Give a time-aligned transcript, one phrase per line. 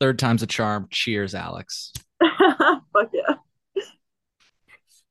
[0.00, 0.88] Third time's a charm.
[0.90, 1.92] Cheers, Alex.
[2.20, 3.34] Fuck yeah.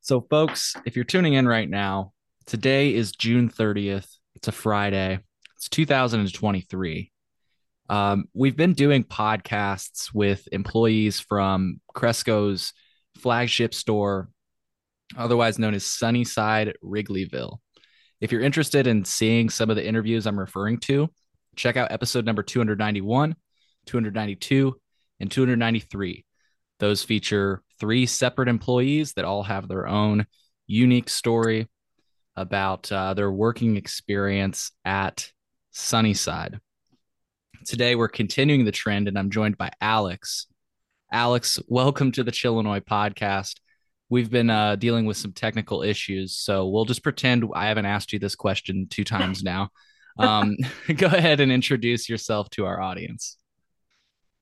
[0.01, 2.13] So, folks, if you're tuning in right now,
[2.45, 4.07] today is June 30th.
[4.35, 5.19] It's a Friday.
[5.55, 7.11] It's 2023.
[7.89, 12.73] Um, we've been doing podcasts with employees from Cresco's
[13.17, 14.29] flagship store,
[15.17, 17.57] otherwise known as Sunnyside Wrigleyville.
[18.21, 21.09] If you're interested in seeing some of the interviews I'm referring to,
[21.55, 23.35] check out episode number 291,
[23.85, 24.75] 292,
[25.19, 26.25] and 293.
[26.79, 30.25] Those feature three separate employees that all have their own
[30.67, 31.69] unique story
[32.35, 35.31] about uh, their working experience at
[35.71, 36.59] Sunnyside.
[37.65, 40.47] Today, we're continuing the trend, and I'm joined by Alex.
[41.11, 43.55] Alex, welcome to the Chillinois podcast.
[44.09, 48.13] We've been uh, dealing with some technical issues, so we'll just pretend I haven't asked
[48.13, 49.69] you this question two times now.
[50.17, 50.55] Um,
[50.95, 53.37] go ahead and introduce yourself to our audience.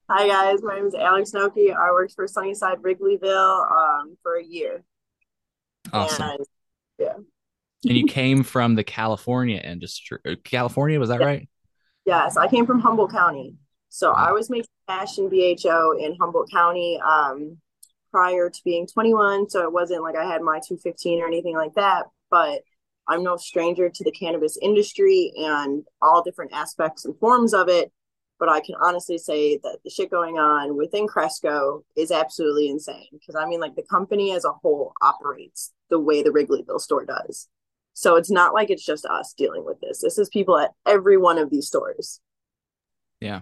[0.09, 1.73] Hi guys, my name is Alex Noki.
[1.73, 4.83] I worked for Sunnyside Wrigleyville um, for a year.
[5.93, 6.23] Awesome.
[6.29, 6.39] And,
[6.99, 7.13] yeah.
[7.15, 10.19] and you came from the California industry.
[10.27, 11.25] uh, California, was that Yeah.
[11.25, 11.49] right?
[12.05, 13.55] Yes, I came from Humboldt County.
[13.89, 14.17] So Wow.
[14.17, 17.57] I was making cash in BHO in Humboldt County um,
[18.11, 19.49] prior to being 21.
[19.49, 22.07] So it wasn't like I had my 215 or anything like that.
[22.29, 22.61] But
[23.07, 27.91] I'm no stranger to the cannabis industry and all different aspects and forms of it.
[28.39, 33.07] But I can honestly say that the shit going on within Cresco is absolutely insane.
[33.11, 37.05] Because I mean, like the company as a whole operates the way the Wrigleyville store
[37.05, 37.47] does.
[37.93, 40.01] So it's not like it's just us dealing with this.
[40.01, 42.19] This is people at every one of these stores.
[43.21, 43.41] Yeah.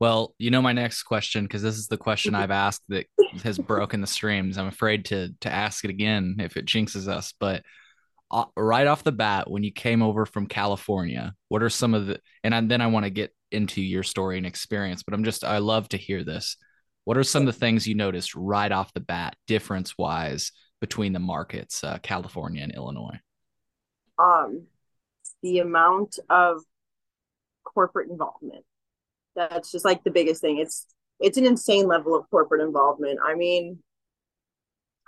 [0.00, 3.06] Well, you know my next question because this is the question I've asked that
[3.42, 4.58] has broken the streams.
[4.58, 7.34] I'm afraid to to ask it again if it jinxes us.
[7.38, 7.62] But
[8.30, 12.06] uh, right off the bat, when you came over from California, what are some of
[12.06, 15.02] the and I, then I want to get into your story and experience.
[15.02, 16.56] But I'm just I love to hear this.
[17.04, 21.12] What are some of the things you noticed right off the bat, difference wise, between
[21.12, 23.18] the markets, uh, California and Illinois?
[24.18, 24.66] Um,
[25.42, 26.62] the amount of
[27.64, 28.64] corporate involvement.
[29.34, 30.58] That's just like the biggest thing.
[30.58, 30.86] It's
[31.20, 33.18] it's an insane level of corporate involvement.
[33.24, 33.78] I mean,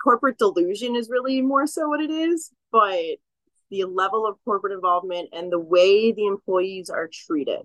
[0.03, 3.17] corporate delusion is really more so what it is, but
[3.69, 7.61] the level of corporate involvement and the way the employees are treated.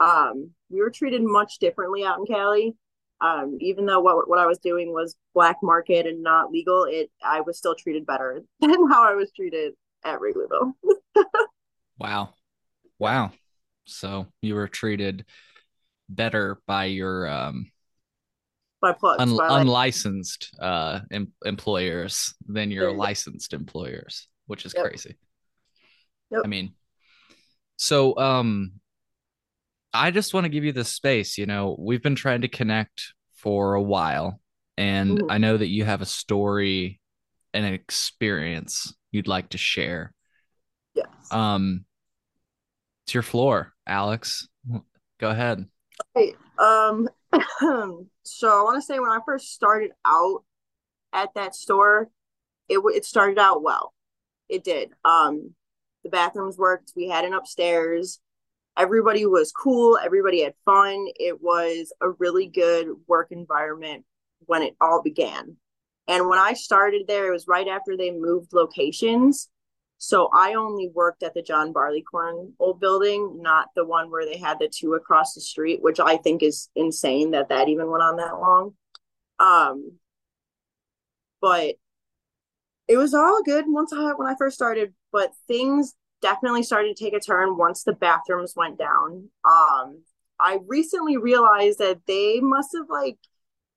[0.00, 2.74] Um, we were treated much differently out in Cali.
[3.20, 7.10] Um, even though what what I was doing was black market and not legal, it
[7.24, 9.72] I was still treated better than how I was treated
[10.04, 10.72] at Wrigleyville.
[11.98, 12.34] Wow.
[12.98, 13.30] Wow.
[13.86, 15.24] So you were treated
[16.10, 17.70] better by your um,
[18.82, 23.02] By plugs, un- by, like, unlicensed uh, em- employers than your There you go.
[23.02, 24.84] licensed employers, which is Yep.
[24.84, 25.16] crazy.
[26.32, 26.42] Yep.
[26.44, 26.74] I mean,
[27.76, 28.72] so um,
[29.96, 31.38] I just want to give you the space.
[31.38, 34.40] You know, we've been trying to connect for a while,
[34.76, 35.26] and Mhm.
[35.30, 37.00] I know that you have a story
[37.54, 40.12] and an experience you'd like to share.
[40.94, 41.06] yes.
[41.30, 41.84] Um,
[43.04, 44.48] it's your floor, Alex.
[45.18, 45.68] Go ahead.
[46.14, 47.08] Hey, um,
[48.22, 50.44] so I want to say when I first started out
[51.12, 52.10] at that store,
[52.68, 53.94] it it started out well.
[54.48, 54.92] It did.
[55.04, 55.54] Um,
[56.02, 56.92] the bathrooms worked.
[56.96, 58.20] We had an upstairs.
[58.76, 59.98] Everybody was cool.
[59.98, 61.06] Everybody had fun.
[61.18, 64.04] It was a really good work environment
[64.40, 65.56] when it all began.
[66.08, 69.48] And when I started there, it was right after they moved locations.
[69.98, 74.36] So I only worked at the John Barleycorn old building, not the one where they
[74.36, 78.02] had the two across the street, which I think is insane that that even went
[78.02, 78.74] on that long.
[79.38, 79.92] Um,
[81.40, 81.76] but
[82.88, 85.94] it was all good once I when I first started, but things
[86.26, 89.28] definitely started to take a turn once the bathrooms went down.
[89.44, 90.02] Um,
[90.40, 93.16] I recently realized that they must have like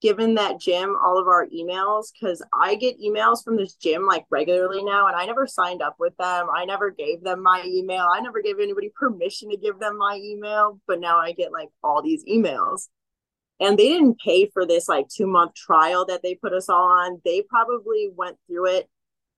[0.02, 4.26] given that gym all of our emails because I get emails from this gym like
[4.32, 6.48] regularly now, and I never signed up with them.
[6.52, 8.08] I never gave them my email.
[8.12, 11.70] I never gave anybody permission to give them my email, but now I get like
[11.84, 12.88] all these emails.
[13.60, 16.88] And they didn't pay for this like two month trial that they put us all
[16.88, 17.22] on.
[17.24, 18.90] They probably went through it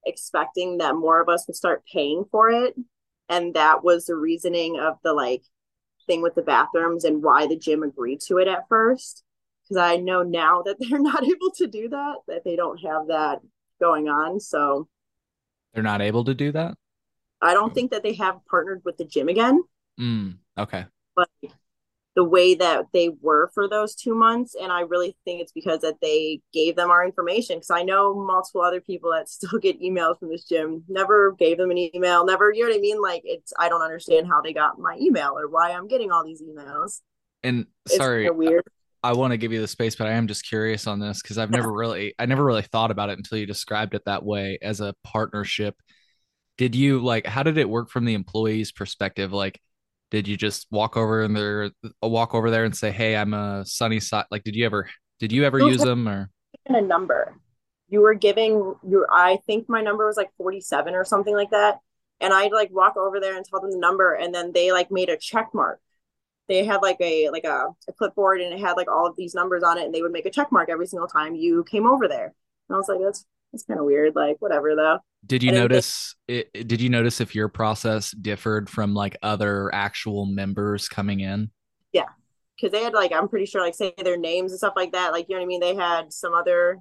[0.06, 2.76] expecting that more of us would start paying for it.
[3.32, 5.42] And that was the reasoning of the like
[6.06, 9.24] thing with the bathrooms and why the gym agreed to it at first
[9.64, 13.08] because I know now that they're not able to do that, that they don't have
[13.08, 13.40] that
[13.80, 14.40] going on.
[14.40, 14.88] So
[15.74, 16.76] They're not able to do that.
[17.42, 19.64] I don't think that they have partnered with the gym again,
[20.00, 20.86] Mm, okay.
[21.16, 21.30] but
[22.16, 24.54] the way that they were for those two months.
[24.62, 27.58] And I really think it's because that they gave them our information.
[27.58, 31.58] Because I know multiple other people that still get emails from this gym, never gave
[31.58, 33.02] them an email, never, you know what I mean?
[33.02, 36.26] Like, it's, I don't understand how they got my email or why I'm getting all
[36.26, 37.00] these emails.
[37.44, 38.64] And It's sorry, weird.
[39.04, 41.38] I want to give you the space, but I am just curious on this because
[41.38, 44.60] I've never really, I never really thought about it until you described it that way
[44.62, 45.76] as a partnership.
[46.58, 49.34] Did you like, how did it work from the employee's perspective?
[49.34, 49.60] Like,
[50.12, 51.72] did you just walk over and there,
[52.04, 55.32] uh, walk over there and say, "Hey, I'm a Sunnyside." Like, did you ever, did
[55.32, 56.30] you ever use them or
[56.68, 57.36] a number?
[57.90, 61.80] You were giving your, I think my number was like 47 or something like that,
[62.20, 64.92] and I'd like walk over there and tell them the number, and then they like
[64.92, 65.80] made a check mark
[66.52, 69.34] they had like a like a, a clipboard and it had like all of these
[69.34, 71.86] numbers on it and they would make a check mark every single time you came
[71.86, 75.44] over there and i was like that's that's kind of weird like whatever though did
[75.44, 80.88] you notice it, did you notice if your process differed from like other actual members
[80.88, 81.50] coming in
[81.94, 82.08] yeah
[82.56, 85.12] because they had like i'm pretty sure like say their names and stuff like that
[85.12, 86.80] like you know what i mean they had some other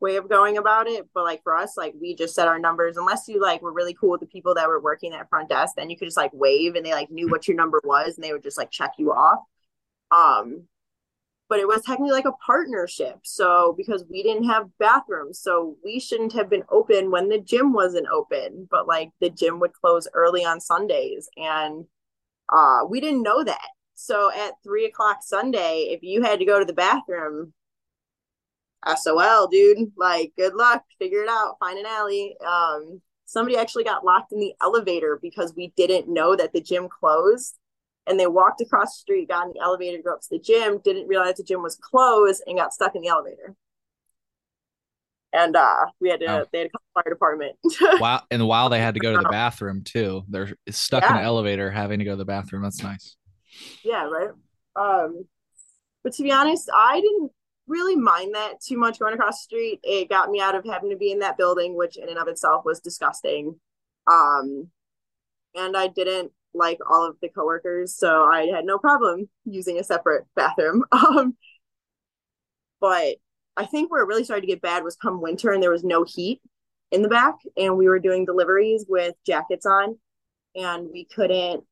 [0.00, 1.08] way of going about it.
[1.14, 2.96] But like for us, like we just set our numbers.
[2.96, 5.74] Unless you like were really cool with the people that were working at front desk,
[5.76, 8.24] then you could just like wave and they like knew what your number was and
[8.24, 9.40] they would just like check you off.
[10.10, 10.64] Um,
[11.50, 13.18] but it was technically like a partnership.
[13.24, 17.74] So because we didn't have bathrooms, so we shouldn't have been open when the gym
[17.74, 18.66] wasn't open.
[18.70, 21.84] But like the gym would close early on Sundays, and
[22.48, 23.68] uh, we didn't know that.
[23.94, 27.52] So at three o'clock Sunday, if you had to go to the bathroom,
[28.96, 29.92] SOL, dude.
[29.96, 30.84] Like, good luck.
[30.98, 31.56] Figure it out.
[31.60, 32.36] Find an alley.
[32.46, 36.88] Um, somebody actually got locked in the elevator because we didn't know that the gym
[36.88, 37.58] closed.
[38.06, 40.38] And they walked across the street, got in the elevator, to go up to the
[40.38, 43.54] gym, didn't realize the gym was closed, and got stuck in the elevator.
[45.32, 46.46] And uh, we had to, oh.
[46.50, 47.56] they had to call the fire department.
[48.00, 48.22] wow.
[48.30, 51.10] And while they had to go to the bathroom too, they're stuck yeah.
[51.10, 52.62] in the elevator having to go to the bathroom.
[52.62, 53.16] That's nice.
[53.84, 54.30] Yeah, right.
[54.74, 55.26] Um,
[56.02, 57.30] but to be honest, I didn't
[57.66, 59.80] really mind that too much going across the street.
[59.82, 62.28] It got me out of having to be in that building, which in and of
[62.28, 63.58] itself was disgusting.
[64.10, 64.68] Um,
[65.54, 69.84] and I didn't like all of the coworkers, so I had no problem using a
[69.84, 70.84] separate bathroom.
[70.92, 71.36] Um,
[72.80, 73.16] but
[73.56, 75.84] I think where it really started to get bad was come winter and there was
[75.84, 76.40] no heat
[76.90, 79.98] in the back, and we were doing deliveries with jackets on,
[80.54, 81.64] and we couldn't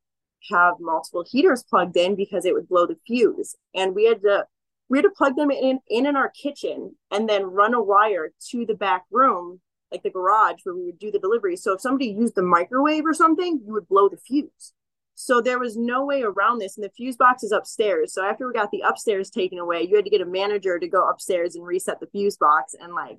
[0.50, 3.56] have multiple heaters plugged in because it would blow the fuse.
[3.74, 4.46] And we had to
[4.88, 8.32] we had to plug them in, in in our kitchen and then run a wire
[8.50, 9.60] to the back room
[9.90, 11.56] like the garage where we would do the delivery.
[11.56, 14.72] So if somebody used the microwave or something you would blow the fuse.
[15.14, 18.12] So there was no way around this and the fuse box is upstairs.
[18.12, 20.88] So after we got the upstairs taken away you had to get a manager to
[20.88, 23.18] go upstairs and reset the fuse box and like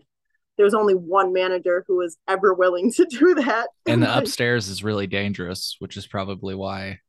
[0.57, 3.67] there was only one manager who was ever willing to do that.
[3.85, 6.99] And the upstairs is really dangerous which is probably why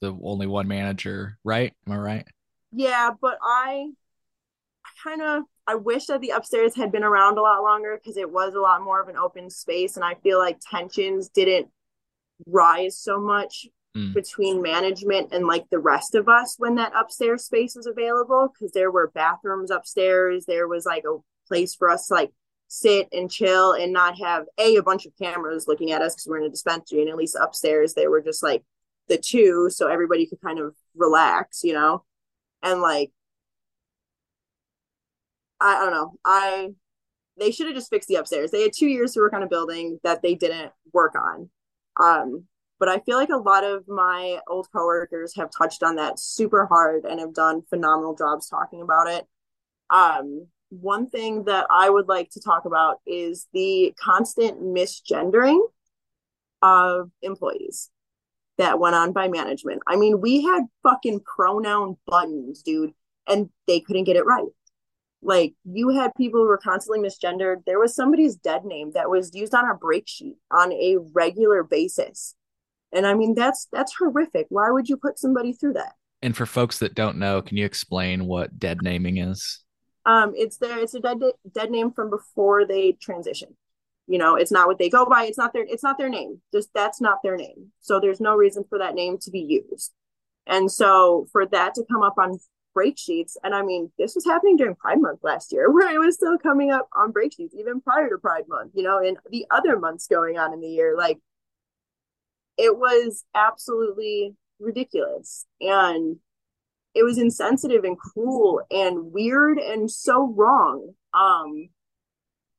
[0.00, 1.74] the only one manager right?
[1.86, 2.26] Am i right?
[2.72, 3.90] Yeah, but I,
[4.84, 8.16] I kind of I wish that the upstairs had been around a lot longer because
[8.16, 11.68] it was a lot more of an open space, and I feel like tensions didn't
[12.46, 14.14] rise so much mm.
[14.14, 18.72] between management and like the rest of us when that upstairs space was available because
[18.72, 22.32] there were bathrooms upstairs, there was like a place for us to like
[22.68, 26.26] sit and chill and not have a a bunch of cameras looking at us because
[26.26, 28.64] we're in a dispensary, and at least upstairs they were just like
[29.08, 32.04] the two, so everybody could kind of relax, you know
[32.62, 33.10] and like
[35.60, 36.14] I, don't know.
[36.24, 36.68] I
[37.38, 38.50] they should have just fixed the upstairs.
[38.50, 41.50] They had two years to work on a building that they didn't work on.
[42.00, 42.44] Um,
[42.78, 46.66] but I feel like a lot of my old coworkers have touched on that super
[46.66, 49.26] hard and have done phenomenal jobs talking about it.
[49.90, 55.60] Um, one thing that I would like to talk about is the constant misgendering
[56.62, 57.90] of employees
[58.58, 59.82] that went on by management.
[59.86, 62.92] I mean, we had fucking pronoun buttons, dude,
[63.26, 64.46] and they couldn't get it right.
[65.22, 67.64] Like you had people who were constantly misgendered.
[67.66, 71.62] There was somebody's dead name that was used on our break sheet on a regular
[71.62, 72.34] basis.
[72.92, 74.46] And I mean that's that's horrific.
[74.48, 75.92] Why would you put somebody through that?
[76.22, 79.64] And for folks that don't know, can you explain what dead naming is?
[80.06, 80.78] Um, it's there.
[80.78, 81.18] It's a dead
[81.52, 83.56] dead name from before they transition
[84.08, 86.40] you know it's not what they go by it's not their it's not their name
[86.52, 89.92] just that's not their name so there's no reason for that name to be used
[90.46, 92.38] and so for that to come up on
[92.78, 93.36] break sheets.
[93.42, 96.38] And i mean this was happening during pride month last year where it was still
[96.38, 99.76] coming up on break sheets even prior to pride month you know and the other
[99.80, 100.96] months going on in the year.
[100.96, 101.18] Like
[102.56, 105.44] it was absolutely ridiculous.
[105.60, 106.18] And
[106.94, 110.94] it was insensitive and cruel and weird and so wrong.
[111.12, 111.70] Um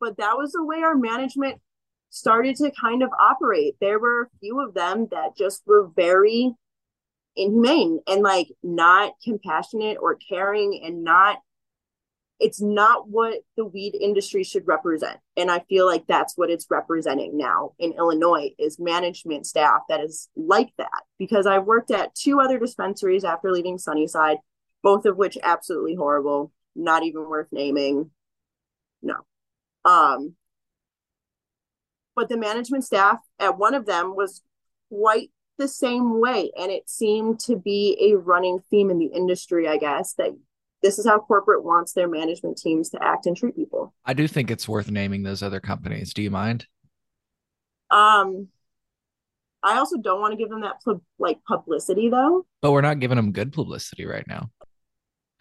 [0.01, 1.61] but that was the way our management
[2.09, 3.75] started to kind of operate.
[3.79, 6.55] There were a few of them that just were very
[7.39, 11.39] inhumane and like not compassionate or caring and not
[12.39, 16.67] it's not what the weed industry should represent and i feel like that's what it's
[16.69, 22.15] representing now in illinois is management staff that is like that because i've worked at
[22.15, 24.37] two other dispensaries after leaving sunnyside
[24.81, 28.11] both of which absolutely horrible, not even worth naming.
[29.01, 29.15] No.
[29.85, 30.35] Um,
[32.15, 34.41] but the management staff at one of them was
[34.89, 36.51] quite the same way.
[36.57, 40.31] And it seemed to be a running theme in the industry, I guess, that
[40.81, 43.93] this is how corporate wants their management teams to act and treat people.
[44.05, 46.13] I do think it's worth naming those other companies.
[46.13, 46.65] Do you mind?
[47.91, 48.47] Um,
[49.61, 52.45] I also don't want to give them that pub- like publicity though.
[52.61, 54.49] But we're not giving them good publicity right now.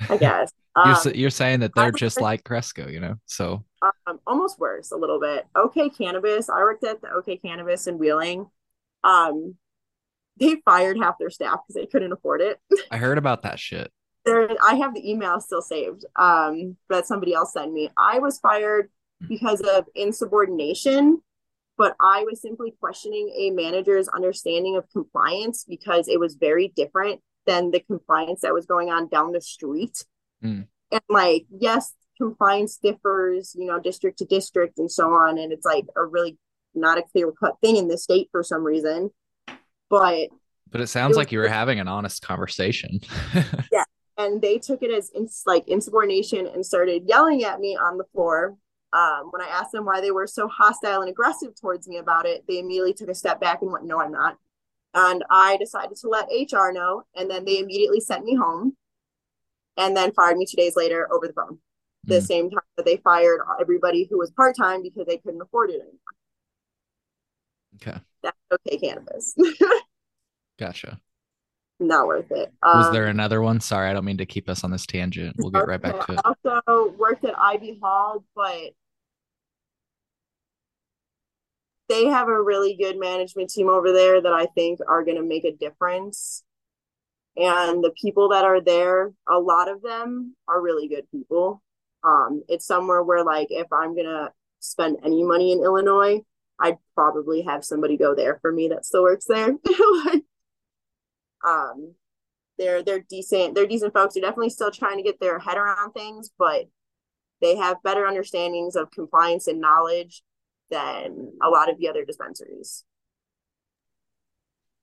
[0.09, 0.51] I guess.
[0.85, 3.15] you're Um, you're saying that they're just like Cresco, you know.
[3.27, 5.47] So um, almost worse a little bit.
[5.55, 6.49] OK Cannabis.
[6.49, 8.47] I worked at the OK Cannabis in Wheeling.
[9.05, 9.55] Um,
[10.39, 12.61] they fired half their staff because they couldn't afford it.
[12.91, 13.91] I heard about that shit.
[14.25, 17.91] there I have the email still saved um that somebody else sent me.
[17.97, 18.91] I was fired
[19.29, 21.21] because of insubordination,
[21.77, 27.21] but I was simply questioning a manager's understanding of compliance because it was very different
[27.47, 30.05] than the compliance that was going on down the street.
[30.45, 30.67] Mm.
[30.93, 35.39] And like, yes, compliance differs, you know, district to district and so on.
[35.39, 36.37] And it's like a really
[36.75, 39.11] not a clear cut thing in the state for some reason.
[39.91, 40.29] But
[40.71, 43.01] But it sounds It like was- you were having an honest conversation.
[43.73, 43.85] Yeah.
[44.17, 48.05] And they took it as ins- like insubordination and started yelling at me on the
[48.13, 48.57] floor.
[48.93, 52.27] Um, when I asked them why they were so hostile and aggressive towards me about
[52.27, 54.37] it, they immediately took a step back and went, "No, I'm not."
[54.95, 58.77] And I decided to let HR know, and then they immediately sent me home,
[59.77, 61.61] and then fired me two days later over the phone.
[62.05, 62.27] The Mm.
[62.27, 65.81] same time that they fired everybody who was part time because they couldn't afford it
[65.81, 65.99] anymore.
[67.77, 69.35] okay, That's okay, cannabis.
[70.59, 71.01] gotcha.
[71.81, 72.53] not worth it.
[72.63, 73.61] Was Um, there another one?
[73.61, 75.37] Sorry, I don't mean to keep us on this tangent.
[75.39, 76.21] We'll get right back to it.
[76.25, 78.73] I also worked at Ivy Hall, but
[81.89, 85.23] they have a really good management team over there that I think are going to
[85.23, 86.43] make a difference.
[87.37, 91.63] And the people that are there, a lot of them are really good people.
[92.03, 96.21] Um, it's somewhere where, like, if I'm going to spend any money in Illinois,
[96.61, 99.49] I'd probably have somebody go there for me that still works there.
[100.05, 100.23] like,
[101.47, 101.95] um,
[102.59, 105.93] they're they're decent they're decent folks they're definitely still trying to get their head around
[105.93, 106.65] things but
[107.41, 110.23] they have better understandings of compliance and knowledge
[110.71, 112.85] than a lot of the other dispensaries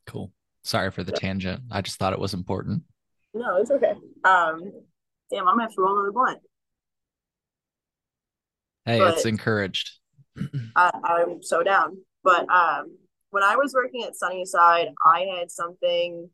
[0.08, 0.32] Cool.
[0.64, 1.64] Sorry for the tangent.
[1.72, 2.84] I just thought it was important.
[3.34, 3.92] no it's okay
[4.24, 4.72] um
[5.30, 6.40] damn i'm gonna have to roll another blunt
[8.86, 9.98] Hey, But- it's encouraged.
[10.76, 11.98] I, i'm so down.
[12.24, 12.98] But um
[13.32, 16.30] when i was working at sunnyside i had something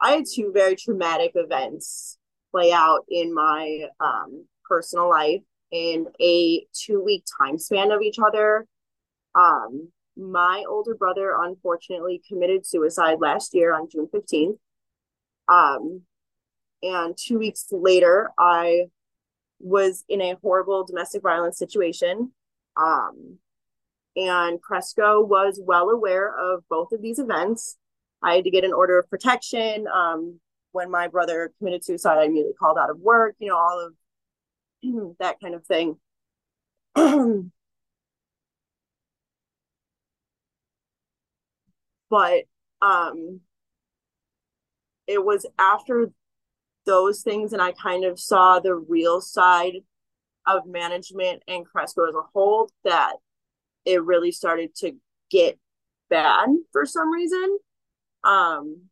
[0.00, 2.18] i had two very traumatic events
[2.50, 8.18] play out in my um personal life in a two week time span of each
[8.24, 8.66] other.
[9.34, 14.56] Um my older brother unfortunately committed suicide last year on june 15th
[15.48, 16.02] um
[16.82, 18.84] and two weeks later i
[19.58, 22.30] was in a horrible domestic violence situation
[22.76, 23.38] um
[24.16, 27.76] and Cresco was well aware of both of these events.
[28.22, 29.86] I had to get an order of protection.
[29.92, 30.38] Um,
[30.72, 33.94] when my brother committed suicide, I immediately called out of work, you know, all of
[35.20, 35.96] that kind of thing.
[42.10, 42.44] but
[42.82, 43.40] um,
[45.06, 46.10] it was after
[46.86, 49.74] those things, and I kind of saw the real side
[50.46, 53.14] of management and Cresco as a whole that
[53.84, 54.92] it really started to
[55.30, 55.58] get
[56.10, 57.58] bad for some reason.
[58.24, 58.82] Um,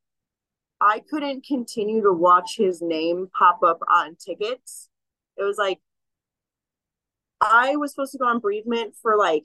[0.80, 4.88] I couldn't continue to watch his name pop up on tickets.
[5.36, 5.78] It was like
[7.40, 9.44] I was supposed to go on bereavement for like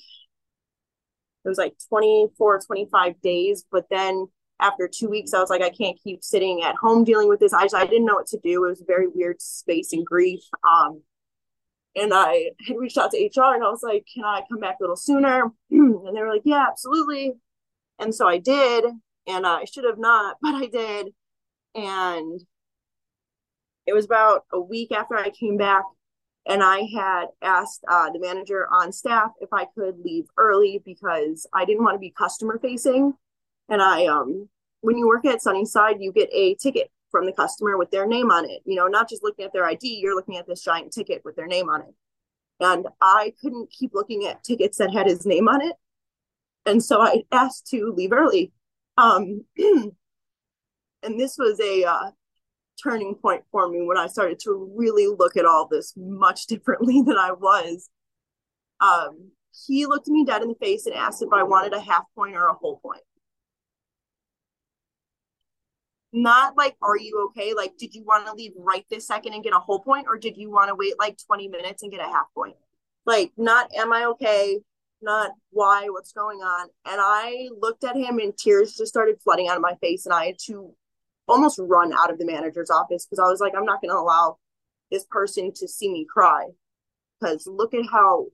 [1.47, 4.27] it was like 24 25 days but then
[4.59, 7.53] after two weeks i was like i can't keep sitting at home dealing with this
[7.53, 10.05] i just i didn't know what to do it was a very weird space and
[10.05, 11.01] grief um
[11.97, 14.77] and I had reached out to HR and I was like, can I come back
[14.79, 15.51] a little sooner?
[15.71, 17.33] and they were like, yeah, absolutely.
[17.99, 18.85] And so I did.
[19.25, 21.07] And I should have not, but I did.
[21.75, 22.39] And
[23.87, 25.83] it was about a week after I came back.
[26.45, 31.45] And I had asked uh, the manager on staff if I could leave early because
[31.53, 33.13] I didn't want to be customer facing.
[33.67, 34.47] And I, um,
[34.79, 38.29] when you work at Sunnyside, you get a ticket from the customer with their name
[38.29, 38.61] on it.
[38.63, 41.35] You know, not just looking at their ID, you're looking at this giant ticket with
[41.35, 41.95] their name on it.
[42.59, 45.75] And I couldn't keep looking at tickets that had his name on it.
[46.67, 48.51] And so I asked to leave early.
[48.97, 49.93] Um, and
[51.19, 52.11] this was a uh,
[52.83, 57.01] turning point for me when I started to really look at all this much differently
[57.01, 57.89] than I was.
[58.79, 59.31] Um,
[59.65, 62.35] he looked me dead in the face and asked if I wanted a half point
[62.35, 63.01] or a whole point.
[66.13, 67.53] Not like are you okay?
[67.53, 70.17] Like did you want to leave right this second and get a whole point or
[70.17, 72.55] did you want to wait like 20 minutes and get a half point?
[73.05, 74.59] Like not am i okay?
[75.01, 75.87] Not why?
[75.89, 76.69] What's going on?
[76.85, 80.13] And i looked at him and tears just started flooding out of my face and
[80.13, 80.73] i had to
[81.27, 83.99] almost run out of the manager's office because i was like i'm not going to
[83.99, 84.37] allow
[84.91, 86.47] this person to see me cry.
[87.19, 88.27] Because look at how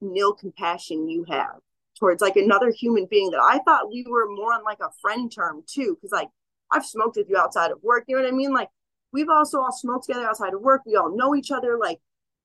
[0.00, 1.58] nil compassion you have
[1.98, 5.32] towards like another human being that I thought we were more on like a friend
[5.32, 5.98] term too.
[6.00, 6.28] Cause like
[6.70, 8.04] I've smoked with you outside of work.
[8.06, 8.52] You know what I mean?
[8.52, 8.68] Like
[9.12, 10.82] we've also all smoked together outside of work.
[10.86, 11.78] We all know each other.
[11.78, 12.00] Like,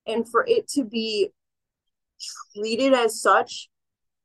[0.07, 1.29] and for it to be
[2.55, 3.69] treated as such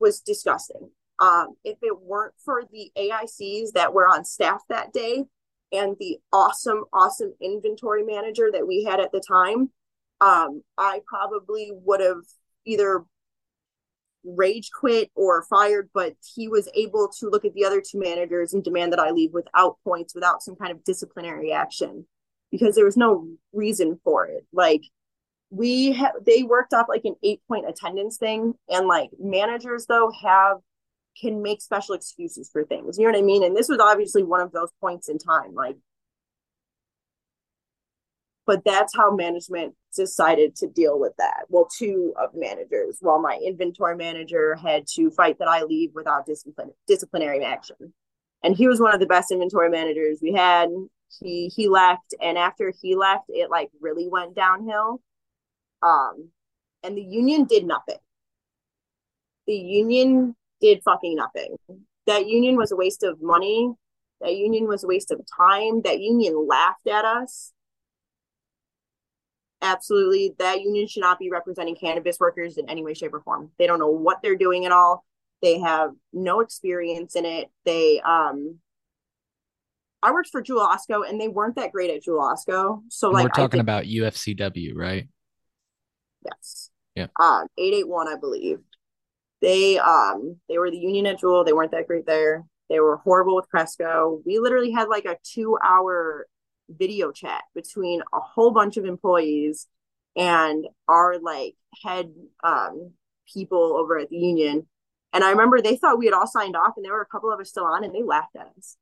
[0.01, 0.91] was disgusting.
[1.21, 5.25] Um, if it weren't for the AICs that were on staff that day
[5.73, 9.71] and the awesome, awesome inventory manager that we had at the time,
[10.21, 12.23] um, I probably would have
[12.65, 13.05] either
[14.25, 18.53] rage quit or fired, but he was able to look at the other two managers
[18.53, 22.07] and demand that I leave without points, without some kind of disciplinary action,
[22.51, 24.47] because there was no reason for it.
[24.53, 24.83] Like
[25.51, 30.59] we they worked off like an eight point attendance thing, and like managers though have
[31.21, 32.99] can make special excuses for things.
[32.99, 33.43] You know what I mean?
[33.43, 35.55] And this was obviously one of those points in time.
[35.55, 35.77] Like
[38.49, 41.45] but that's how management decided to deal with that.
[41.51, 46.25] Well, two of managers, while my inventory manager had to fight that I leave without
[46.25, 47.93] discipline, disciplinary action.
[48.43, 50.71] And he was one of the best inventory managers we had.
[51.21, 55.03] He he left, and after he left, it like really went downhill.
[55.83, 56.31] Um,
[56.83, 57.99] and the union did nothing.
[59.47, 61.57] The union did fucking nothing.
[62.07, 63.75] That union was a waste of money.
[64.23, 65.83] That union was a waste of time.
[65.83, 67.53] That union laughed at us
[69.63, 70.35] absolutely.
[70.39, 73.51] That union should not be representing cannabis workers in any way shape or form.
[73.59, 75.05] They don't know what they're doing at all.
[75.43, 77.49] They have no experience in it.
[77.65, 78.59] They um
[80.01, 83.15] i worked for jewel osco and they weren't that great at jewel osco so And
[83.15, 85.09] like we're talking think, about ufcw right?
[86.25, 86.71] Yes.
[86.95, 87.07] Yeah.
[87.19, 88.59] um 881 i believe.
[89.41, 91.45] They um they were the union at jewel.
[91.45, 92.45] They weren't that great there.
[92.69, 94.21] They were horrible with cresco.
[94.27, 96.27] We literally had like a two hour
[96.69, 99.67] video chat between a whole bunch of employees
[100.17, 102.93] and our like head um
[103.33, 104.67] people over at the union.
[105.13, 107.33] And i remember they thought we had all signed off and there were a couple
[107.33, 108.77] of us still on and they laughed at us.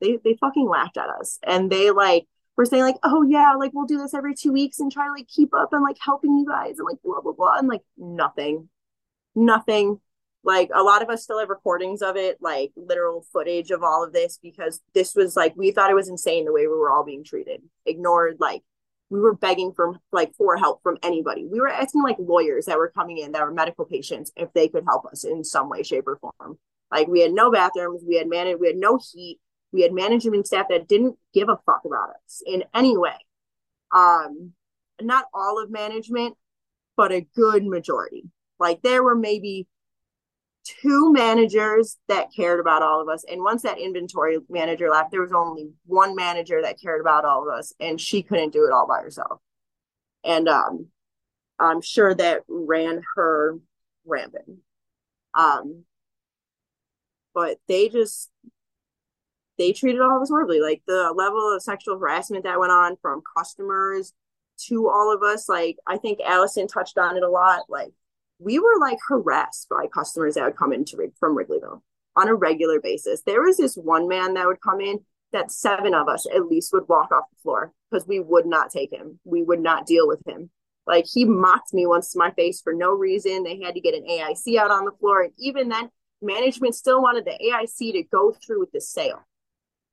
[0.00, 1.38] They they fucking laughed at us.
[1.42, 4.78] And they like were saying like oh yeah like we'll do this every two weeks
[4.78, 7.32] and try to like keep up and like helping you guys and like blah blah
[7.32, 8.68] blah and like nothing.
[9.36, 10.00] Nothing
[10.44, 14.04] like a lot of us still have recordings of it like literal footage of all
[14.04, 16.90] of this because this was like we thought it was insane the way we were
[16.90, 18.62] all being treated ignored like
[19.10, 21.46] we were begging for like for help from anybody.
[21.46, 24.68] We were asking like lawyers that were coming in that were medical patients if they
[24.68, 26.58] could help us in some way shape or form.
[26.90, 29.38] Like we had no bathrooms we had managed we had no heat
[29.72, 33.14] we had management staff that didn't give a fuck about us in any way.
[33.94, 34.52] Um
[35.00, 36.36] not all of management
[36.96, 38.24] but a good majority.
[38.58, 39.66] Like there were maybe
[40.64, 43.24] two managers that cared about all of us.
[43.30, 47.48] And once that inventory manager left, there was only one manager that cared about all
[47.48, 49.40] of us, and she couldn't do it all by herself.
[50.24, 50.86] And um,
[51.58, 53.58] I'm sure that ran her
[54.06, 54.58] rampant.
[55.34, 55.84] Um,
[57.34, 58.30] but they just
[59.58, 60.60] they treated all of us horribly.
[60.60, 64.12] Like the level of sexual harassment that went on from customers
[64.66, 65.48] to all of us.
[65.48, 67.64] Like I think Allison touched on it a lot.
[67.68, 67.92] Like
[68.44, 71.80] we were like harassed by customers that would come into from Wrigleyville
[72.16, 73.22] on a regular basis.
[73.26, 75.00] There was this one man that would come in
[75.32, 78.70] that seven of us at least would walk off the floor because we would not
[78.70, 79.18] take him.
[79.24, 80.50] We would not deal with him.
[80.86, 83.42] Like he mocked me once to my face for no reason.
[83.42, 85.22] They had to get an AIC out on the floor.
[85.22, 85.88] And even then,
[86.20, 89.26] management still wanted the AIC to go through with the sale.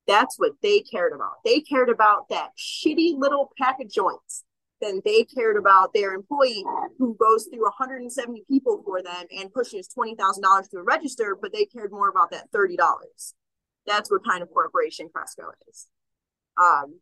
[0.06, 1.42] That's what they cared about.
[1.44, 4.44] They cared about that shitty little pack of joints
[4.82, 6.64] then they cared about their employee
[6.98, 11.64] who goes through 170 people for them and pushes $20,000 to a register, but they
[11.64, 12.76] cared more about that $30.
[13.86, 15.86] That's what kind of corporation Cresco is.
[16.60, 17.00] Um,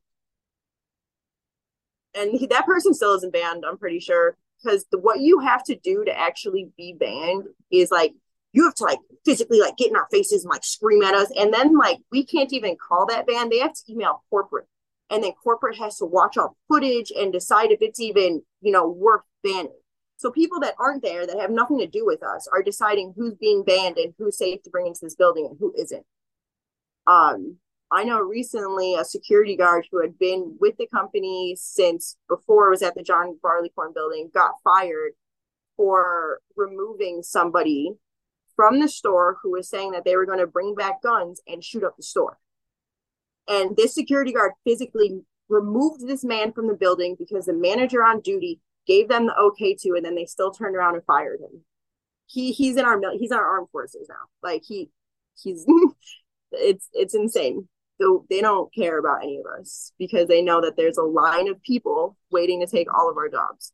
[2.15, 5.77] and he, that person still isn't banned, I'm pretty sure, because what you have to
[5.77, 8.13] do to actually be banned is like
[8.53, 11.31] you have to like physically like get in our faces and like scream at us,
[11.37, 13.49] and then like we can't even call that ban.
[13.49, 14.67] They have to email corporate
[15.11, 18.89] and then corporate has to watch our footage and decide if it's even you know
[18.89, 19.77] worth banning.
[20.17, 23.35] So people that aren't there that have nothing to do with us are deciding who's
[23.35, 26.05] being banned and who's safe to bring into this building and who isn't.
[27.07, 27.57] Um
[27.91, 32.71] i know recently a security guard who had been with the company since before it
[32.71, 35.13] was at the john barleycorn building got fired
[35.77, 37.95] for removing somebody
[38.55, 41.65] from the store who was saying that they were going to bring back guns and
[41.65, 42.39] shoot up the store
[43.51, 48.21] And this security guard physically removed this man from the building because the manager on
[48.21, 51.65] duty gave them the okay to, and then they still turned around and fired him.
[52.27, 54.29] He he's in our he's in our armed forces now.
[54.41, 54.91] Like he
[55.43, 55.67] he's
[56.53, 57.69] it's it's insane.
[58.01, 61.49] So they don't care about any of us because they know that there's a line
[61.49, 63.73] of people waiting to take all of our jobs.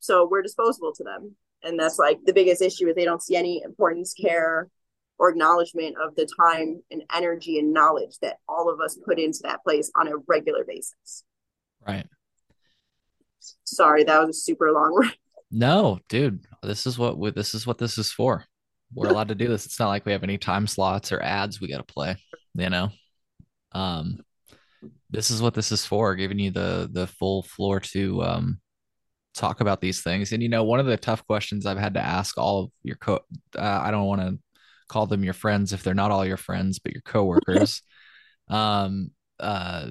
[0.00, 1.36] So we're disposable to them.
[1.62, 4.68] And that's like the biggest issue is they don't see any importance, care,
[5.22, 9.38] or acknowledgement of the time and energy and knowledge that all of us put into
[9.44, 11.22] that place on a regular basis.
[11.86, 12.08] Right.
[13.62, 15.08] Sorry, that was a super long
[15.52, 18.44] No, dude, this is what we, this is what this is for.
[18.92, 19.64] We're allowed to do this.
[19.64, 22.16] It's not like we have any time slots or ads we got to play,
[22.54, 22.88] you know.
[23.70, 24.24] Um
[25.08, 28.60] this is what this is for, giving you the the full floor to um
[29.34, 30.32] talk about these things.
[30.32, 32.96] And you know, one of the tough questions I've had to ask all of your
[32.96, 33.20] co
[33.56, 34.38] uh, I don't want to
[34.88, 37.82] call them your friends if they're not all your friends, but your coworkers.
[38.48, 39.88] um, uh,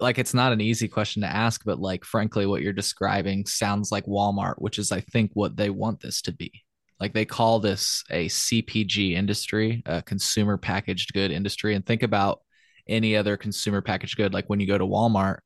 [0.00, 3.90] like it's not an easy question to ask, but like frankly, what you're describing sounds
[3.90, 6.52] like Walmart, which is I think what they want this to be.
[7.00, 11.74] Like they call this a CPG industry, a consumer packaged good industry.
[11.74, 12.42] And think about
[12.88, 15.38] any other consumer packaged good, like when you go to Walmart,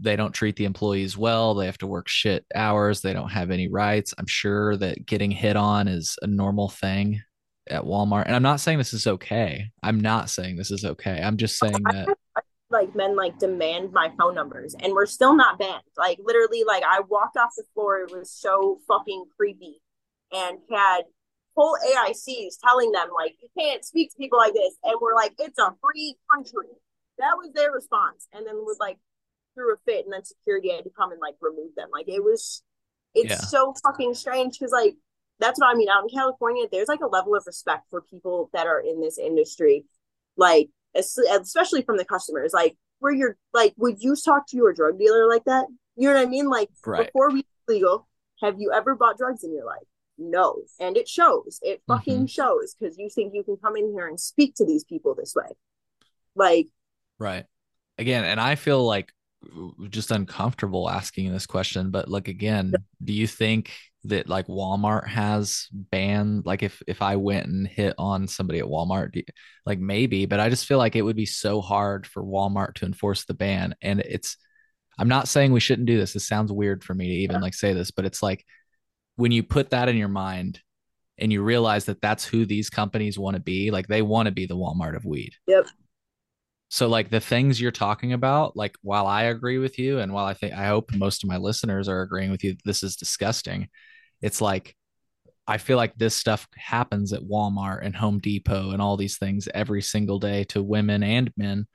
[0.00, 1.54] they don't treat the employees well.
[1.54, 3.00] They have to work shit hours.
[3.00, 4.14] They don't have any rights.
[4.18, 7.22] I'm sure that getting hit on is a normal thing
[7.68, 8.26] at Walmart.
[8.26, 9.70] And I'm not saying this is okay.
[9.82, 11.20] I'm not saying this is okay.
[11.22, 12.16] I'm just saying that
[12.70, 15.82] like men like demand my phone numbers and we're still not banned.
[15.96, 18.00] Like literally like I walked off the floor.
[18.00, 19.80] It was so fucking creepy
[20.32, 21.02] and had
[21.56, 24.74] whole AICs telling them like you can't speak to people like this.
[24.82, 26.68] And we're like, it's a free country.
[27.18, 28.26] That was their response.
[28.32, 28.98] And then was like
[29.54, 31.88] threw a fit and then security had to come and like remove them.
[31.92, 32.62] Like it was
[33.14, 33.36] it's yeah.
[33.36, 34.94] so fucking strange because like
[35.40, 35.88] that's what I mean.
[35.88, 39.18] Out in California, there's like a level of respect for people that are in this
[39.18, 39.84] industry,
[40.36, 42.52] like especially from the customers.
[42.52, 45.66] Like where you're like, would you talk to your drug dealer like that?
[45.96, 46.48] You know what I mean?
[46.48, 47.06] Like right.
[47.06, 48.08] before we legal,
[48.42, 49.86] have you ever bought drugs in your life?
[50.16, 51.58] No, and it shows.
[51.62, 52.26] It fucking mm-hmm.
[52.26, 55.34] shows because you think you can come in here and speak to these people this
[55.34, 55.50] way,
[56.36, 56.68] like
[57.18, 57.46] right.
[57.96, 59.12] Again, and I feel like
[59.90, 63.72] just uncomfortable asking this question, but like again, do you think
[64.04, 68.66] that like Walmart has banned like if if I went and hit on somebody at
[68.66, 69.24] Walmart, you,
[69.64, 72.86] like maybe, but I just feel like it would be so hard for Walmart to
[72.86, 74.36] enforce the ban, and it's.
[74.96, 76.12] I'm not saying we shouldn't do this.
[76.12, 78.44] This sounds weird for me to even like say this, but it's like
[79.16, 80.60] when you put that in your mind
[81.18, 84.32] and you realize that that's who these companies want to be, like they want to
[84.32, 85.32] be the Walmart of weed.
[85.46, 85.66] Yep.
[86.68, 90.24] So like the things you're talking about, like while I agree with you and while
[90.24, 93.68] I think I hope most of my listeners are agreeing with you this is disgusting,
[94.22, 94.76] it's like
[95.46, 99.48] I feel like this stuff happens at Walmart and Home Depot and all these things
[99.54, 101.66] every single day to women and men.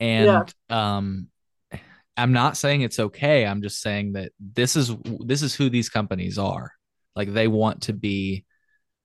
[0.00, 0.94] And yeah.
[0.96, 1.28] um
[2.16, 3.46] I'm not saying it's okay.
[3.46, 6.72] I'm just saying that this is this is who these companies are.
[7.14, 8.44] Like they want to be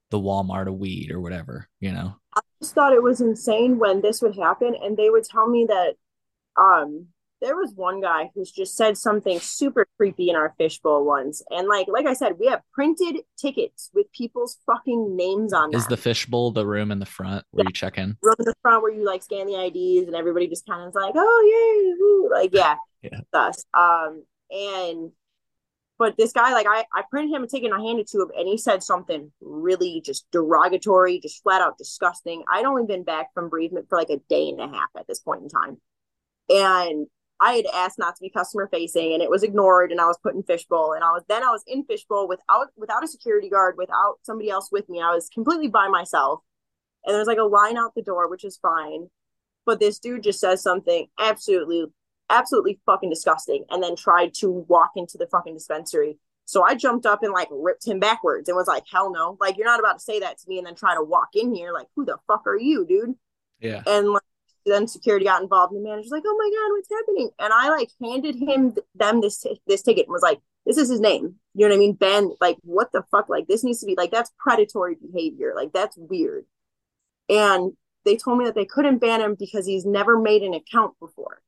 [0.10, 2.16] the Walmart of weed or whatever, you know.
[2.36, 5.66] I just thought it was insane when this would happen, and they would tell me
[5.68, 5.96] that
[6.60, 7.08] um
[7.42, 11.68] there was one guy who's just said something super creepy in our fishbowl once, and
[11.68, 15.76] like like I said, we have printed tickets with people's fucking names on.
[15.76, 17.70] Is the fishbowl the room in the front where yeah.
[17.70, 18.18] you check in?
[18.22, 20.90] Room in the front where you like scan the IDs, and everybody just kind of
[20.90, 23.20] is like, oh yay, like yeah, yeah.
[23.34, 25.12] Thus, um, and
[26.00, 28.22] but this guy, like I, I printed him a ticket and I handed it to
[28.22, 32.44] him, and he said something really just derogatory, just flat out disgusting.
[32.52, 35.20] I'd only been back from bereavement for like a day and a half at this
[35.20, 35.78] point in time,
[36.50, 37.08] and
[37.40, 40.18] I had asked not to be customer facing, and it was ignored, and I was
[40.24, 43.50] put in fishbowl, and I was then I was in fishbowl without without a security
[43.50, 45.02] guard, without somebody else with me.
[45.02, 46.42] I was completely by myself,
[47.06, 49.10] and there's like a line out the door, which is fine,
[49.66, 51.86] but this dude just says something absolutely
[52.30, 56.18] absolutely fucking disgusting and then tried to walk into the fucking dispensary.
[56.46, 59.38] So I jumped up and like ripped him backwards and was like, hell no.
[59.40, 61.54] Like, you're not about to say that to me and then try to walk in
[61.54, 61.72] here.
[61.74, 63.16] Like, who the fuck are you, dude?
[63.60, 63.82] Yeah.
[63.88, 64.22] And like,
[64.66, 67.30] then security got involved and the manager's like, oh my God, what's happening?
[67.40, 70.90] And I like handed him them this, t- this ticket and was like, this is
[70.90, 71.36] his name.
[71.54, 71.94] You know what I mean?
[71.94, 73.30] Ben, like, what the fuck?
[73.30, 75.54] Like, this needs to be like, that's predatory behavior.
[75.56, 76.46] Like, that's weird.
[77.30, 77.74] And
[78.06, 81.42] they told me that they couldn't ban him because he's never made an account before.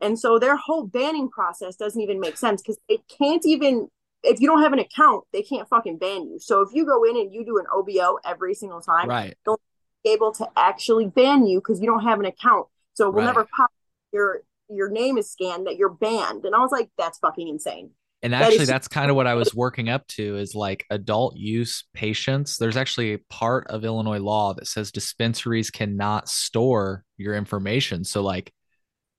[0.00, 3.88] And so their whole banning process doesn't even make sense because they can't even
[4.22, 6.38] if you don't have an account, they can't fucking ban you.
[6.38, 9.36] So if you go in and you do an OBO every single time, right.
[9.44, 9.60] they'll
[10.02, 12.66] be able to actually ban you because you don't have an account.
[12.94, 13.26] So we'll right.
[13.26, 13.70] never pop
[14.12, 16.44] your your name is scanned that you're banned.
[16.44, 17.90] And I was like, that's fucking insane.
[18.22, 21.36] And actually, that that's kind of what I was working up to is like adult
[21.36, 22.56] use patients.
[22.56, 28.04] There's actually a part of Illinois law that says dispensaries cannot store your information.
[28.04, 28.52] So, like,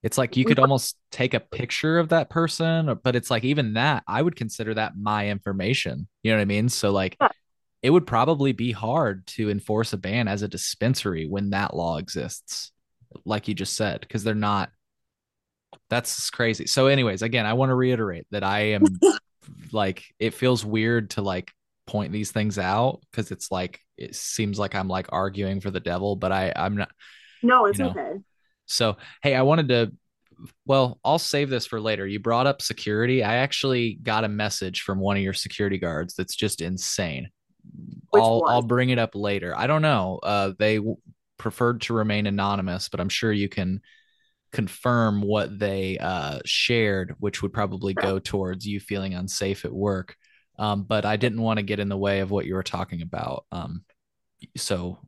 [0.03, 3.73] it's like you could almost take a picture of that person, but it's like even
[3.73, 6.07] that, I would consider that my information.
[6.23, 6.69] You know what I mean?
[6.69, 7.29] So, like, yeah.
[7.81, 11.97] it would probably be hard to enforce a ban as a dispensary when that law
[11.97, 12.71] exists,
[13.25, 14.69] like you just said, because they're not
[15.89, 16.67] that's crazy.
[16.67, 18.83] So, anyways, again, I want to reiterate that I am
[19.71, 21.51] like, it feels weird to like
[21.85, 25.79] point these things out because it's like it seems like I'm like arguing for the
[25.79, 26.89] devil, but I I'm not.
[27.41, 27.91] No, it's you know.
[27.91, 28.13] okay.
[28.67, 29.91] So, hey, I wanted to.
[30.65, 32.05] Well, I'll save this for later.
[32.05, 33.23] You brought up security.
[33.23, 37.29] I actually got a message from one of your security guards that's just insane.
[38.11, 38.51] Which I'll one?
[38.51, 39.57] I'll bring it up later.
[39.57, 40.19] I don't know.
[40.21, 40.79] Uh, they
[41.37, 43.81] preferred to remain anonymous, but I'm sure you can
[44.51, 50.15] confirm what they uh, shared, which would probably go towards you feeling unsafe at work.
[50.59, 53.01] Um, but I didn't want to get in the way of what you were talking
[53.01, 53.45] about.
[53.51, 53.83] Um,
[54.55, 54.99] so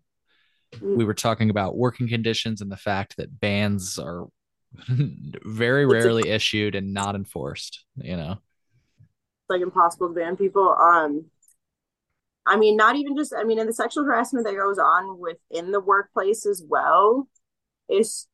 [0.82, 4.28] we were talking about working conditions and the fact that bans are
[4.88, 7.86] very rarely issued and not enforced.
[7.96, 10.70] You know, it's like impossible to ban people.
[10.70, 11.26] Um,
[12.46, 13.34] I mean, not even just.
[13.36, 17.28] I mean, in the sexual harassment that goes on within the workplace as well
[17.90, 18.28] is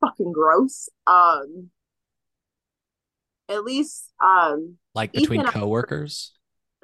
[0.00, 0.88] fucking gross.
[1.06, 1.70] Um,
[3.48, 6.32] at least um, like between Ethan coworkers.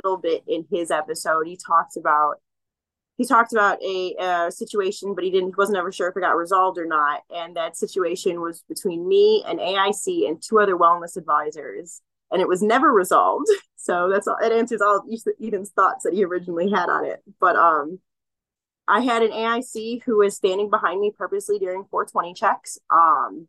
[0.02, 2.36] A little bit in his episode, he talked about
[3.16, 6.20] he talked about a, a situation, but he didn't he wasn't ever sure if it
[6.20, 7.22] got resolved or not.
[7.30, 12.00] And that situation was between me and AIC and two other wellness advisors,
[12.30, 13.48] and it was never resolved.
[13.76, 14.38] So that's all.
[14.42, 15.04] It answers all of
[15.38, 17.22] Ethan's thoughts that he originally had on it.
[17.38, 17.98] But um,
[18.88, 23.46] I had an AIC who was standing behind me purposely during 420 checks, um,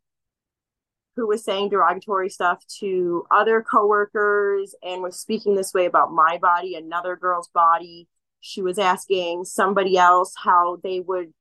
[1.15, 6.37] who was saying derogatory stuff to other coworkers and was speaking this way about my
[6.41, 8.09] body, another girl's body.
[8.45, 11.33] She was asking somebody else how they would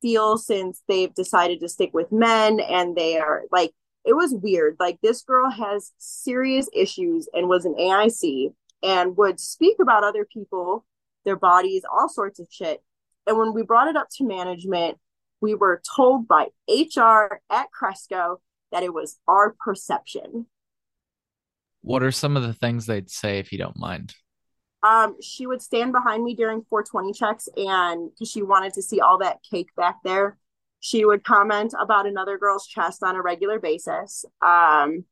[0.00, 3.72] feel since they've decided to stick with men and they are like
[4.04, 4.76] it was weird.
[4.80, 10.24] Like this girl has serious issues and was an AIC and would speak about other
[10.24, 10.84] people,
[11.24, 12.82] their bodies, all sorts of shit
[13.26, 14.98] and when we brought it up to management,
[15.40, 20.46] we were told by HR at Cresco that it was our perception.
[21.82, 24.14] What are some of the things they'd say if you don't mind?
[24.82, 29.00] Um, she would stand behind me during 420 checks and because she wanted to see
[29.00, 30.38] all that cake back there.
[30.80, 34.24] She would comment about another girl's chest on a regular basis.
[34.40, 35.04] Um,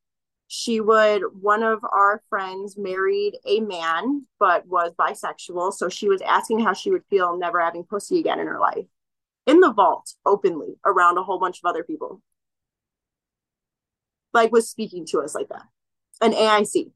[0.53, 6.21] she would one of our friends married a man but was bisexual so she was
[6.23, 8.85] asking how she would feel never having pussy again in her life
[9.47, 12.21] in the vault openly around a whole bunch of other people
[14.35, 15.63] like was speaking to us like that
[16.21, 16.91] an aic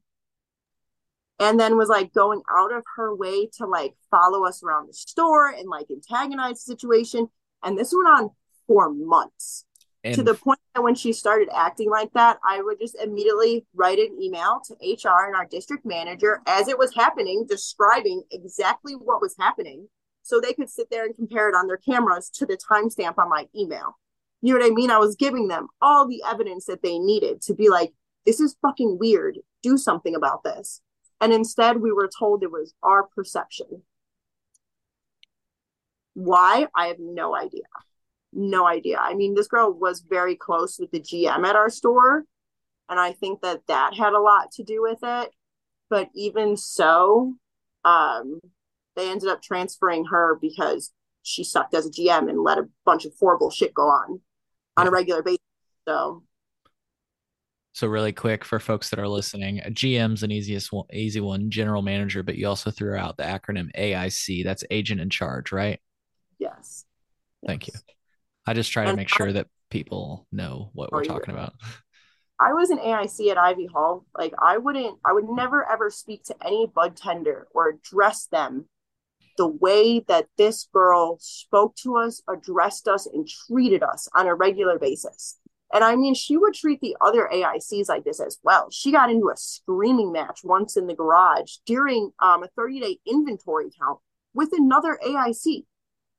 [1.39, 4.93] and then was like going out of her way to like follow us around the
[4.93, 7.27] store and like antagonize the situation
[7.63, 8.29] and this went on
[8.67, 9.65] for months
[10.05, 13.65] and to the point that when she started acting like that, I would just immediately
[13.73, 18.93] write an email to HR and our district manager as it was happening, describing exactly
[18.93, 19.87] what was happening
[20.21, 23.29] so they could sit there and compare it on their cameras to the timestamp on
[23.29, 23.97] my email.
[24.41, 24.91] You know what I mean?
[24.91, 27.91] I was giving them all the evidence that they needed to be like,
[28.27, 29.39] this is fucking weird.
[29.63, 30.81] Do something about this.
[31.21, 33.83] And instead, we were told it was our perception.
[36.13, 36.67] Why?
[36.75, 37.63] I have no idea
[38.35, 38.97] no idea.
[38.99, 42.25] I mean, this girl was very close with the GM at our store,
[42.89, 45.29] and I think that that had a lot to do with it.
[45.89, 47.35] But even so,
[47.83, 48.39] um,
[48.95, 50.91] they ended up transferring her because
[51.23, 54.19] she sucked as a GM and let a bunch of horrible shit go on
[54.77, 55.39] on a regular basis.
[55.87, 56.23] So,
[57.75, 61.51] so really quick for folks that are listening, uh, GM's an easiest one, easy one,
[61.51, 64.45] general manager, but you also threw out the acronym AIC.
[64.45, 65.81] That's agent in charge, right?
[66.39, 66.85] Yes.
[67.45, 67.83] Thank yes.
[67.85, 67.93] you.
[68.47, 71.51] I just try to make sure that people know what we're talking about.
[72.39, 74.05] I was an AIC at Ivy Hall.
[74.17, 78.69] Like I wouldn't, I would never ever speak to any bud tender or address them
[79.37, 84.33] the way that this girl spoke to us, addressed us, and treated us on a
[84.33, 85.39] regular basis.
[85.75, 88.69] And I mean, she would treat the other AICs like this as well.
[88.71, 92.99] She got into a screaming match once in the garage during um, a 30 day
[93.05, 93.99] inventory count
[94.33, 95.65] with another AIC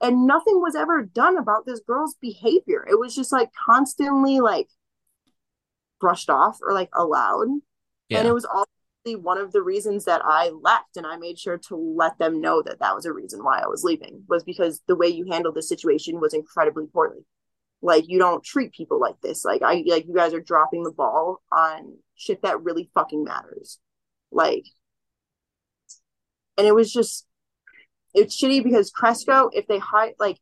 [0.00, 4.68] and nothing was ever done about this girl's behavior it was just like constantly like
[6.00, 7.48] brushed off or like allowed
[8.08, 8.18] yeah.
[8.18, 8.66] and it was also
[9.20, 12.62] one of the reasons that i left and i made sure to let them know
[12.62, 15.54] that that was a reason why i was leaving was because the way you handled
[15.54, 17.24] the situation was incredibly poorly
[17.82, 20.90] like you don't treat people like this like i like you guys are dropping the
[20.90, 23.78] ball on shit that really fucking matters
[24.30, 24.66] Like,
[26.58, 27.26] and it was just,
[28.14, 30.38] it's shitty because Cresco, if they hide, like,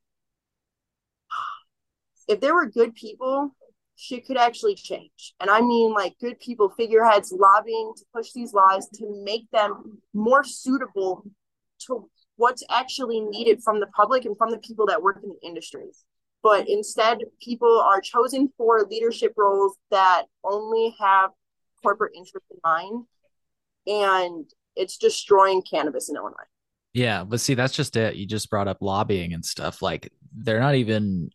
[2.29, 3.55] if there were good people,
[3.97, 5.35] shit could actually change.
[5.41, 9.99] And I mean, like, good people, figureheads lobbying to push these laws to make them
[10.13, 11.25] more suitable
[11.87, 15.47] to what's actually needed from the public and from the people that work in the
[15.47, 15.87] industry.
[16.45, 21.31] But instead, people are chosen for leadership roles that only have
[21.83, 23.07] corporate interest in mind.
[23.87, 24.45] And
[24.77, 26.37] it's destroying cannabis in Illinois.
[26.93, 28.17] Yeah, but see, that's just it.
[28.17, 29.81] You just brought up lobbying and stuff.
[29.81, 31.31] Like, they're not even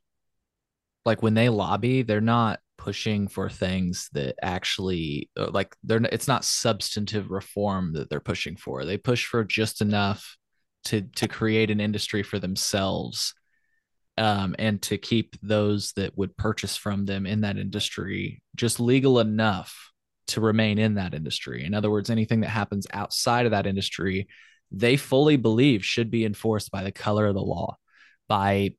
[1.06, 6.30] like when they lobby, they're not pushing for things that actually uh, like they're it's
[6.30, 8.86] not substantive reform that they're pushing for.
[8.86, 10.38] They push for just enough
[10.86, 13.34] to to create an industry for themselves
[14.20, 19.20] um, and to keep those that would purchase from them in that industry just legal
[19.20, 19.92] enough
[20.28, 21.64] to remain in that industry.
[21.64, 24.28] In other words, anything that happens outside of that industry,
[24.72, 27.78] they fully believe should be enforced by the color of the law,
[28.28, 28.72] by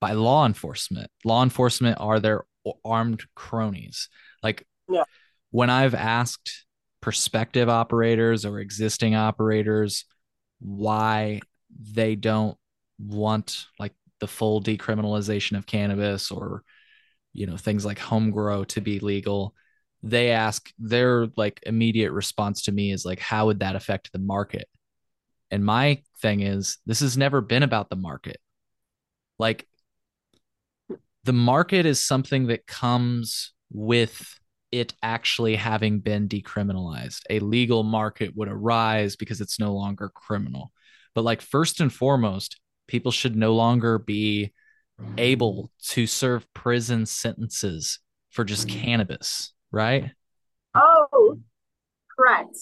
[0.00, 1.10] by law enforcement.
[1.24, 2.44] Law enforcement are their
[2.84, 4.08] armed cronies.
[4.44, 5.02] Like yeah.
[5.50, 6.64] when I've asked
[7.00, 10.04] prospective operators or existing operators
[10.60, 11.40] why
[11.92, 12.56] they don't
[12.98, 16.62] want like the full decriminalization of cannabis or
[17.32, 19.54] you know things like home grow to be legal
[20.02, 24.18] they ask their like immediate response to me is like how would that affect the
[24.18, 24.68] market
[25.50, 28.38] and my thing is this has never been about the market
[29.38, 29.66] like
[31.24, 34.38] the market is something that comes with
[34.72, 37.22] it actually having been decriminalized.
[37.30, 40.72] A legal market would arise because it's no longer criminal.
[41.14, 44.52] But, like, first and foremost, people should no longer be
[45.16, 50.10] able to serve prison sentences for just cannabis, right?
[50.74, 51.38] Oh,
[52.16, 52.56] correct.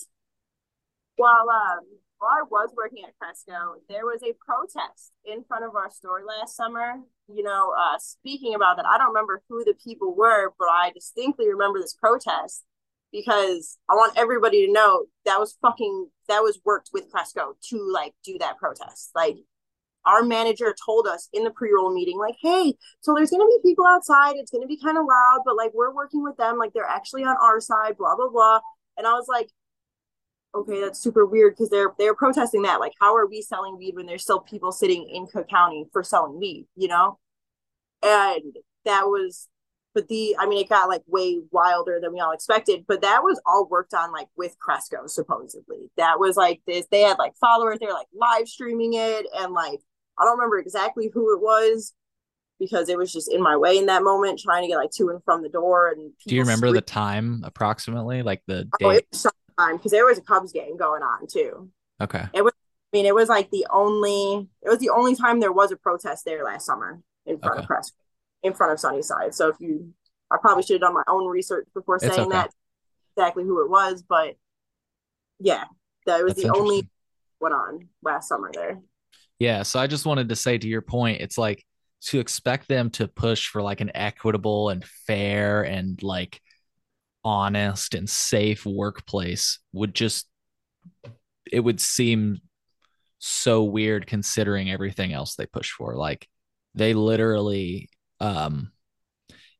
[1.18, 1.80] Well, um,
[2.18, 6.22] while I was working at Cresco, there was a protest in front of our store
[6.26, 6.96] last summer.
[7.28, 10.92] You know, uh, speaking about that, I don't remember who the people were, but I
[10.92, 12.64] distinctly remember this protest
[13.12, 17.90] because I want everybody to know that was fucking that was worked with Cresco to
[17.92, 19.10] like do that protest.
[19.14, 19.36] Like
[20.06, 23.86] our manager told us in the pre-roll meeting, like, hey, so there's gonna be people
[23.86, 26.84] outside, it's gonna be kind of loud, but like we're working with them, like they're
[26.84, 28.60] actually on our side, blah blah blah.
[28.96, 29.50] And I was like,
[30.54, 32.80] okay, that's super weird because they're they're protesting that.
[32.80, 36.02] Like, how are we selling weed when there's still people sitting in Cook County for
[36.02, 37.18] selling weed, you know?
[38.02, 39.48] And that was
[39.96, 43.22] but the I mean it got like way wilder than we all expected, but that
[43.22, 45.90] was all worked on like with Cresco, supposedly.
[45.96, 49.54] That was like this, they had like followers, they were like live streaming it, and
[49.54, 49.80] like
[50.18, 51.92] I don't remember exactly who it was
[52.58, 55.10] because it was just in my way in that moment, trying to get like to
[55.10, 55.90] and from the door.
[55.90, 59.06] And do you remember the time approximately, like the oh, date?
[59.24, 61.70] Oh, time because there was a Cubs game going on too.
[62.00, 62.24] Okay.
[62.32, 62.52] It was.
[62.92, 64.48] I mean, it was like the only.
[64.62, 67.62] It was the only time there was a protest there last summer in front okay.
[67.62, 67.92] of press,
[68.42, 69.34] in front of Sunnyside.
[69.34, 69.92] So if you,
[70.30, 72.30] I probably should have done my own research before saying okay.
[72.30, 72.50] that
[73.16, 74.36] exactly who it was, but
[75.40, 75.64] yeah,
[76.06, 76.88] that was That's the only
[77.40, 78.80] went on last summer there.
[79.38, 81.64] Yeah, so I just wanted to say to your point, it's like
[82.02, 86.40] to expect them to push for like an equitable and fair and like
[87.24, 90.28] honest and safe workplace would just
[91.50, 92.38] it would seem
[93.18, 95.96] so weird considering everything else they push for.
[95.96, 96.28] Like
[96.74, 97.88] they literally
[98.20, 98.72] um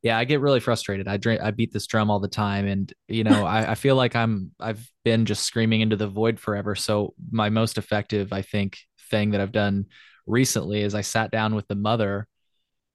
[0.02, 1.08] yeah i get really frustrated.
[1.08, 3.96] I drink i beat this drum all the time and you know I, I feel
[3.96, 6.74] like i'm i've been just screaming into the void forever.
[6.74, 8.78] So my most effective i think
[9.10, 9.86] thing that i've done
[10.26, 12.26] recently is i sat down with the mother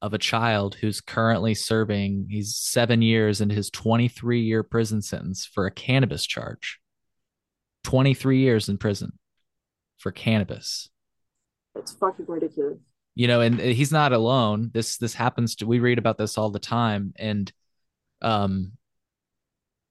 [0.01, 5.45] of a child who's currently serving he's 7 years into his 23 year prison sentence
[5.45, 6.79] for a cannabis charge.
[7.83, 9.17] 23 years in prison
[9.97, 10.89] for cannabis.
[11.75, 12.79] It's fucking ridiculous.
[13.15, 14.71] You know and he's not alone.
[14.73, 17.13] This this happens to we read about this all the time.
[17.17, 17.51] And
[18.21, 18.73] um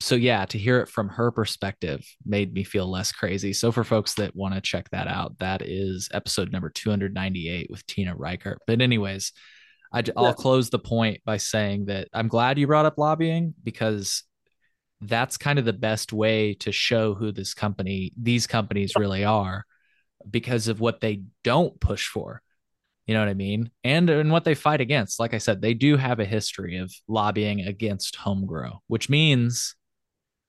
[0.01, 3.85] so yeah to hear it from her perspective made me feel less crazy so for
[3.85, 8.59] folks that want to check that out that is episode number 298 with tina reichert
[8.67, 9.33] but anyways
[9.93, 14.23] I, will close the point by saying that I'm glad you brought up lobbying because
[15.01, 19.65] that's kind of the best way to show who this company, these companies really are
[20.29, 22.43] because of what they don't push for.
[23.07, 23.71] You know what I mean?
[23.83, 25.19] And and what they fight against.
[25.19, 29.75] Like I said, they do have a history of lobbying against home grow, which means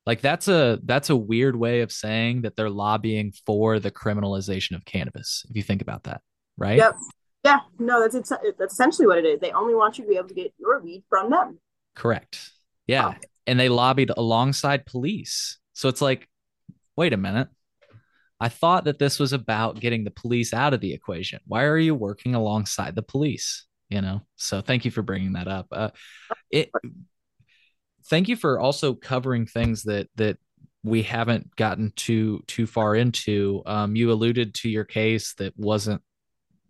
[0.06, 4.76] like that's a that's a weird way of saying that they're lobbying for the criminalization
[4.76, 6.22] of cannabis, if you think about that,
[6.58, 6.78] right?
[6.78, 6.95] Yep.
[7.43, 9.39] Yeah, no, that's that's essentially what it is.
[9.39, 11.60] They only want you to be able to get your weed from them.
[11.95, 12.52] Correct.
[12.88, 13.28] Yeah, oh.
[13.47, 15.58] and they lobbied alongside police.
[15.74, 16.28] So it's like
[16.95, 17.47] wait a minute.
[18.39, 21.39] I thought that this was about getting the police out of the equation.
[21.45, 23.66] Why are you working alongside the police?
[23.89, 25.68] You know, so thank you for bringing that up.
[25.72, 25.89] Uh,
[26.49, 26.72] it,
[28.06, 30.38] thank you for also covering things that that
[30.84, 33.62] we haven't gotten too too far into.
[33.66, 36.02] Um, you alluded to your case that wasn't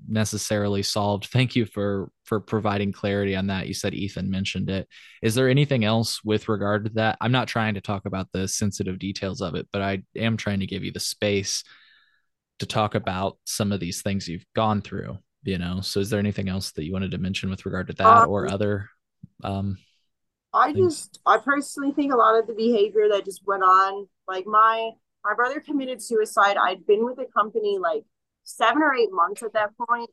[0.08, 1.26] necessarily solved.
[1.32, 3.68] Thank you for for providing clarity on that.
[3.68, 4.88] You said Ethan mentioned it.
[5.22, 7.18] Is there anything else with regard to that?
[7.22, 10.60] I'm not trying to talk about the sensitive details of it, but I am trying
[10.62, 11.64] to give you the space
[12.60, 15.82] to talk about some of these things you've gone through, you know.
[15.82, 18.30] So is there anything else that you wanted to mention with regard to that um,
[18.30, 18.90] or other
[19.44, 19.78] um
[20.54, 24.46] I just I personally think a lot of the behavior that just went on like
[24.46, 24.92] my
[25.24, 26.58] my brother committed suicide.
[26.58, 28.04] I'd been with the company like
[28.44, 30.10] seven or eight months at that point.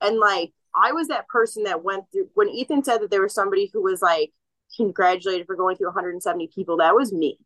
[0.00, 3.34] And like I was that person that went through when Ethan said that there was
[3.34, 4.32] somebody who was like
[4.76, 7.38] congratulated for going through 170 people, that was me.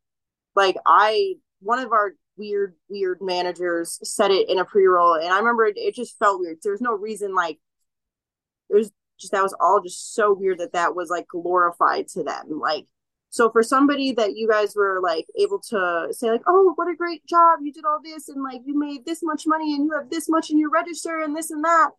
[0.54, 5.38] Like I one of our weird, weird managers said it in a pre-roll, and I
[5.38, 6.58] remember it, it just felt weird.
[6.62, 7.58] There was no reason like
[8.68, 8.90] there's
[9.20, 12.58] just that was all just so weird that that was like glorified to them.
[12.60, 12.86] Like
[13.30, 16.96] so for somebody that you guys were like able to say like, oh, what a
[16.96, 19.92] great job, you did all this and like you made this much money and you
[19.92, 21.90] have this much in your register and this and that.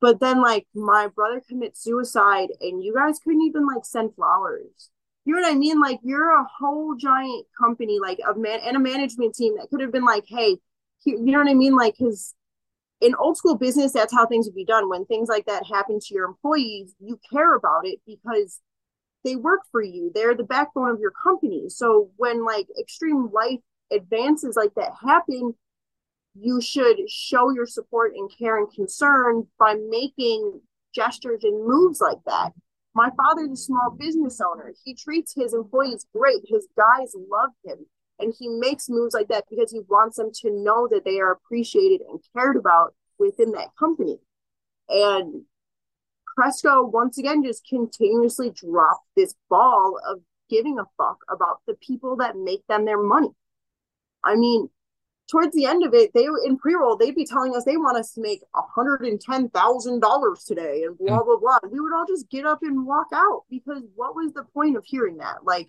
[0.00, 4.90] But then like my brother commits suicide and you guys couldn't even like send flowers.
[5.24, 5.78] You know what I mean?
[5.78, 9.80] Like you're a whole giant company, like a man and a management team that could
[9.80, 10.56] have been like, hey,
[11.04, 11.76] you know what I mean?
[11.76, 12.34] Like, because
[13.02, 14.88] in old school business, that's how things would be done.
[14.88, 18.60] When things like that happen to your employees, you care about it because
[19.24, 20.10] they work for you.
[20.14, 21.68] They're the backbone of your company.
[21.68, 25.54] So when like extreme life advances like that happen
[26.34, 30.60] you should show your support and care and concern by making
[30.94, 32.52] gestures and moves like that.
[32.94, 34.72] My father's a small business owner.
[34.84, 36.42] He treats his employees great.
[36.46, 37.86] His guys love him
[38.22, 41.32] and he makes moves like that because he wants them to know that they are
[41.32, 44.18] appreciated and cared about within that company
[44.88, 45.44] and
[46.34, 52.16] Cresco once again just continuously dropped this ball of giving a fuck about the people
[52.16, 53.30] that make them their money.
[54.24, 54.68] I mean,
[55.30, 57.98] towards the end of it, they were in pre-roll, they'd be telling us they want
[57.98, 61.24] us to make $110,000 today and blah, hmm.
[61.24, 61.58] blah, blah.
[61.70, 64.84] We would all just get up and walk out because what was the point of
[64.84, 65.44] hearing that?
[65.44, 65.68] Like,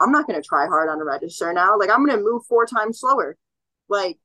[0.00, 1.78] I'm not going to try hard on a register now.
[1.78, 3.36] Like, I'm going to move four times slower.
[3.88, 4.18] Like,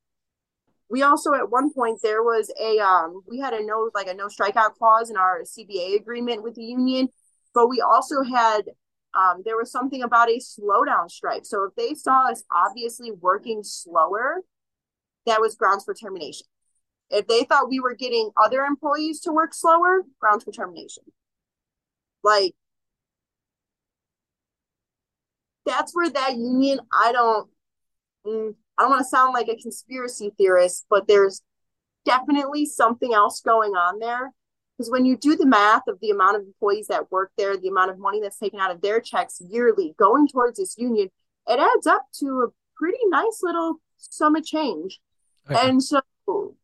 [0.92, 4.14] we also at one point there was a um we had a no like a
[4.14, 7.08] no strikeout clause in our CBA agreement with the union,
[7.54, 8.64] but we also had
[9.14, 11.46] um there was something about a slowdown strike.
[11.46, 14.42] So if they saw us obviously working slower,
[15.26, 16.48] that was grounds for termination.
[17.10, 21.04] If they thought we were getting other employees to work slower, grounds for termination.
[22.22, 22.54] Like
[25.66, 27.49] that's where that union I don't
[28.26, 31.41] mm, I don't want to sound like a conspiracy theorist, but there's
[32.05, 34.32] definitely something else going on there.
[34.78, 37.68] Because when you do the math of the amount of employees that work there, the
[37.68, 41.09] amount of money that's taken out of their checks yearly going towards this union,
[41.47, 44.99] it adds up to a pretty nice little sum of change.
[45.49, 45.70] Okay.
[45.70, 46.55] And so, and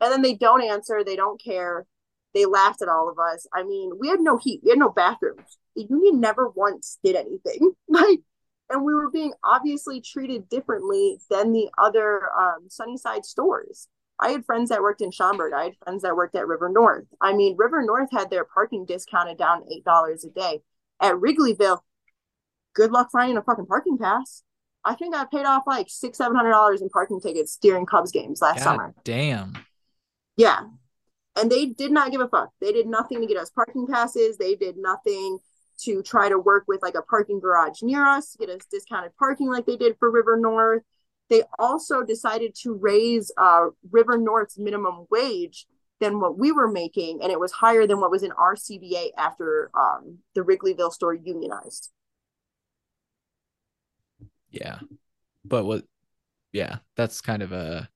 [0.00, 1.86] then they don't answer, they don't care.
[2.34, 3.46] They laughed at all of us.
[3.52, 5.58] I mean, we had no heat, we had no bathrooms.
[5.76, 7.72] The union never once did anything.
[7.88, 8.20] Like,
[8.70, 13.88] and we were being obviously treated differently than the other um, Sunnyside stores.
[14.20, 15.52] I had friends that worked in Schaumburg.
[15.54, 17.06] I had friends that worked at River North.
[17.20, 20.60] I mean, River North had their parking discounted down eight dollars a day.
[21.00, 21.80] At Wrigleyville,
[22.74, 24.42] good luck finding a fucking parking pass.
[24.84, 28.12] I think I paid off like six, seven hundred dollars in parking tickets during Cubs
[28.12, 28.94] games last God summer.
[29.04, 29.54] Damn.
[30.36, 30.60] Yeah.
[31.36, 32.50] And they did not give a fuck.
[32.60, 34.36] They did nothing to get us parking passes.
[34.36, 35.38] They did nothing
[35.84, 39.12] to try to work with like a parking garage near us to get us discounted
[39.18, 40.82] parking like they did for River North.
[41.28, 45.66] They also decided to raise uh, River North's minimum wage
[46.00, 49.10] than what we were making, and it was higher than what was in our CBA
[49.16, 51.90] after um, the Wrigleyville store unionized.
[54.50, 54.78] Yeah,
[55.44, 55.84] but what?
[56.52, 57.88] Yeah, that's kind of a.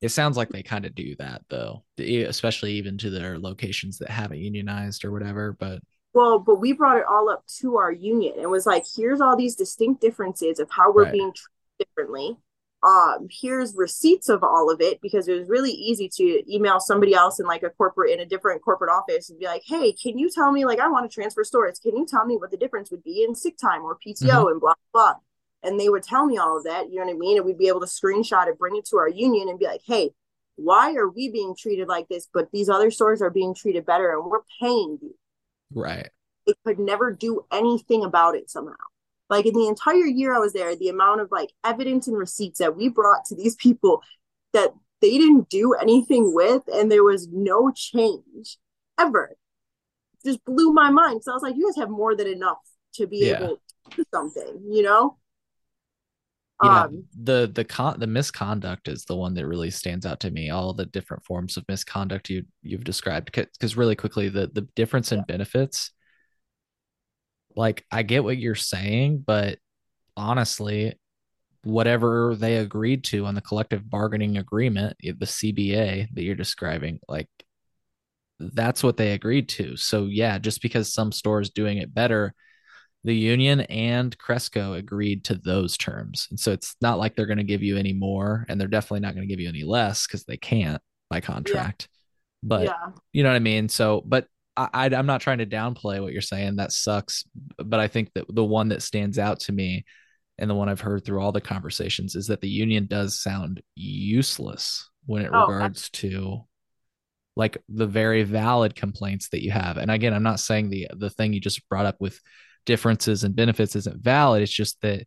[0.00, 4.10] It sounds like they kind of do that though, especially even to their locations that
[4.10, 5.52] haven't unionized or whatever.
[5.52, 5.82] But
[6.14, 9.36] well, but we brought it all up to our union and was like, here's all
[9.36, 11.12] these distinct differences of how we're right.
[11.12, 12.36] being treated differently.
[12.82, 17.12] Um, here's receipts of all of it because it was really easy to email somebody
[17.14, 20.18] else in like a corporate in a different corporate office and be like, hey, can
[20.18, 21.78] you tell me like I want to transfer stores?
[21.78, 24.48] Can you tell me what the difference would be in sick time or PTO mm-hmm.
[24.48, 25.14] and blah blah?
[25.62, 27.36] And they would tell me all of that, you know what I mean?
[27.36, 29.82] And we'd be able to screenshot it, bring it to our union and be like,
[29.84, 30.10] hey,
[30.56, 34.12] why are we being treated like this, but these other stores are being treated better
[34.12, 35.14] and we're paying you
[35.72, 36.08] Right.
[36.46, 38.74] It could never do anything about it somehow.
[39.28, 42.58] Like in the entire year I was there, the amount of like evidence and receipts
[42.58, 44.02] that we brought to these people
[44.52, 48.58] that they didn't do anything with and there was no change
[48.98, 49.36] ever
[50.24, 51.22] just blew my mind.
[51.22, 52.58] So I was like, you guys have more than enough
[52.94, 53.36] to be yeah.
[53.36, 55.16] able to do something, you know?
[56.62, 60.30] Yeah, um, the the con the misconduct is the one that really stands out to
[60.30, 60.50] me.
[60.50, 65.12] All the different forms of misconduct you you've described, because really quickly the the difference
[65.12, 65.24] in yeah.
[65.26, 65.92] benefits.
[67.56, 69.58] Like I get what you're saying, but
[70.16, 70.94] honestly,
[71.64, 77.28] whatever they agreed to on the collective bargaining agreement, the CBA that you're describing, like
[78.38, 79.76] that's what they agreed to.
[79.76, 82.34] So yeah, just because some stores doing it better
[83.04, 86.26] the union and Cresco agreed to those terms.
[86.30, 89.00] And so it's not like they're going to give you any more and they're definitely
[89.00, 91.88] not going to give you any less because they can't by contract.
[91.90, 91.96] Yeah.
[92.42, 92.90] But yeah.
[93.12, 93.68] you know what I mean?
[93.68, 94.26] So, but
[94.56, 96.56] I, I, I'm not trying to downplay what you're saying.
[96.56, 97.24] That sucks.
[97.56, 99.84] But I think that the one that stands out to me
[100.38, 103.62] and the one I've heard through all the conversations is that the union does sound
[103.74, 106.44] useless when it oh, regards to
[107.36, 109.76] like the very valid complaints that you have.
[109.76, 112.20] And again, I'm not saying the the thing you just brought up with
[112.66, 114.42] differences and benefits isn't valid.
[114.42, 115.06] It's just that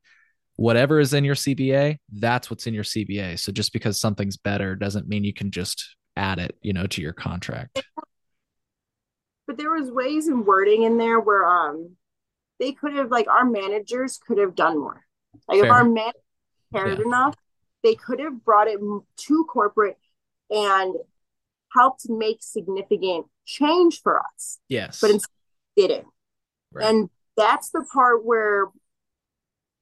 [0.56, 3.40] whatever is in your CBA, that's what's in your CBA.
[3.40, 7.02] So just because something's better doesn't mean you can just add it, you know, to
[7.02, 7.82] your contract.
[9.46, 11.98] But there was ways and wording in there where um
[12.60, 15.04] they could have like our managers could have done more.
[15.48, 15.66] Like Fair.
[15.66, 16.14] if our man
[16.74, 17.06] cared yeah.
[17.06, 17.36] enough,
[17.84, 19.98] they could have brought it to corporate
[20.50, 20.96] and
[21.74, 24.60] helped make significant change for us.
[24.70, 25.02] Yes.
[25.02, 25.30] But instead
[25.76, 26.08] didn't.
[26.72, 26.86] Right.
[26.86, 28.68] And that's the part where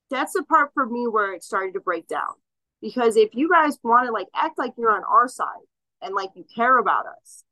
[0.10, 2.34] that's the part for me where it started to break down.
[2.82, 5.66] Because if you guys want to like act like you're on our side
[6.02, 7.44] and like you care about us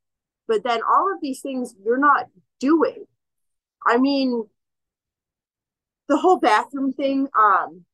[0.50, 2.26] but then all of these things you're not
[2.60, 3.06] doing
[3.86, 4.44] i mean
[6.10, 7.86] the whole bathroom thing um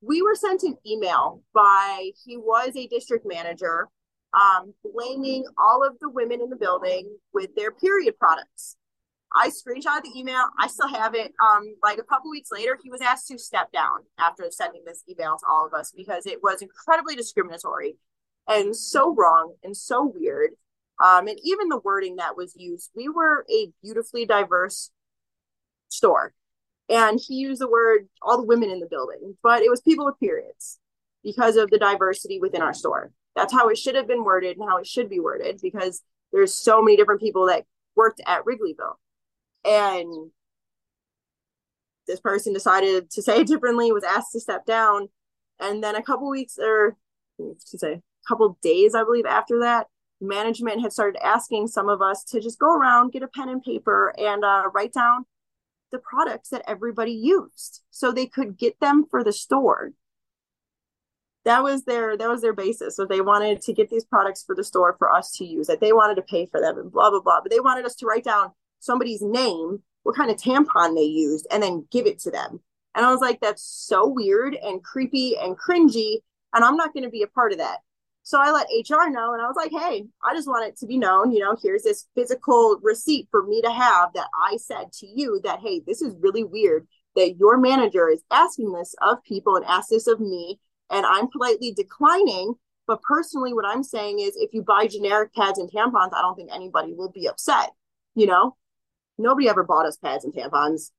[0.00, 3.86] we were sent an email by he was a district manager
[4.34, 8.76] um blaming all of the women in the building with their period products
[9.34, 10.42] I screenshot the email.
[10.58, 11.32] I still have it.
[11.42, 15.04] Um, like a couple weeks later, he was asked to step down after sending this
[15.08, 17.96] email to all of us because it was incredibly discriminatory
[18.48, 20.50] and so wrong and so weird.
[21.04, 24.90] Um, and even the wording that was used, we were a beautifully diverse
[25.88, 26.32] store.
[26.88, 30.06] And he used the word all the women in the building, but it was people
[30.06, 30.78] with periods
[31.22, 33.12] because of the diversity within our store.
[33.36, 36.02] That's how it should have been worded and how it should be worded because
[36.32, 37.64] there's so many different people that
[37.94, 38.96] worked at Wrigleyville
[39.64, 40.30] and
[42.06, 45.08] this person decided to say differently was asked to step down.
[45.60, 46.96] And then a couple weeks or
[47.38, 47.92] to say?
[47.92, 49.86] A couple days i believe after that
[50.20, 53.62] management had started asking some of us to just go around get a pen and
[53.62, 55.24] paper and uh, write down
[55.90, 59.92] the products that everybody used so they could get them for the store.
[61.44, 62.96] That was their that was their basis.
[62.96, 65.80] So they wanted to get these products for the store for us to use that
[65.80, 67.40] they wanted to pay for them and blah blah blah.
[67.40, 71.46] But they wanted us to write down somebody's name, what kind of tampon they used,
[71.50, 72.60] and then give it to them.
[72.94, 76.18] And I was like, that's so weird and creepy and cringy.
[76.54, 77.78] And I'm not going to be a part of that.
[78.28, 80.86] So I let HR know and I was like, hey, I just want it to
[80.86, 84.92] be known, you know, here's this physical receipt for me to have that I said
[84.98, 89.22] to you that, hey, this is really weird that your manager is asking this of
[89.22, 90.60] people and asked this of me.
[90.90, 92.54] And I'm politely declining.
[92.86, 96.36] But personally, what I'm saying is if you buy generic pads and tampons, I don't
[96.36, 97.70] think anybody will be upset,
[98.14, 98.56] you know?
[99.18, 100.90] Nobody ever bought us pads and tampons.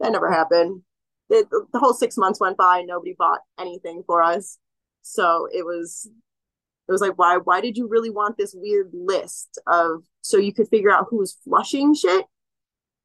[0.00, 0.82] That never happened.
[1.30, 4.58] The, whole six months went by nobody bought anything for us.
[5.02, 6.08] So it was
[6.88, 10.52] it was like why why did you really want this weird list of so you
[10.52, 12.26] could figure out who was flushing shit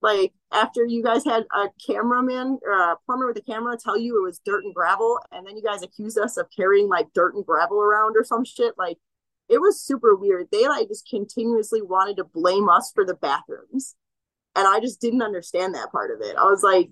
[0.01, 4.17] like after you guys had a cameraman or a plumber with a camera tell you
[4.17, 7.35] it was dirt and gravel and then you guys accused us of carrying like dirt
[7.35, 8.97] and gravel around or some shit like
[9.49, 13.95] it was super weird they like just continuously wanted to blame us for the bathrooms
[14.55, 16.35] and I just didn't understand that part of it.
[16.35, 16.89] I was like,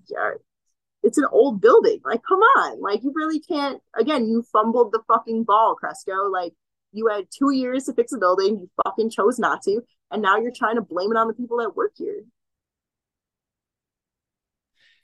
[1.03, 1.99] it's an old building.
[2.03, 2.81] Like, come on.
[2.81, 3.81] Like, you really can't.
[3.97, 6.29] Again, you fumbled the fucking ball, Cresco.
[6.29, 6.53] Like,
[6.91, 8.59] you had two years to fix a building.
[8.59, 9.81] You fucking chose not to.
[10.11, 12.23] And now you're trying to blame it on the people that work here.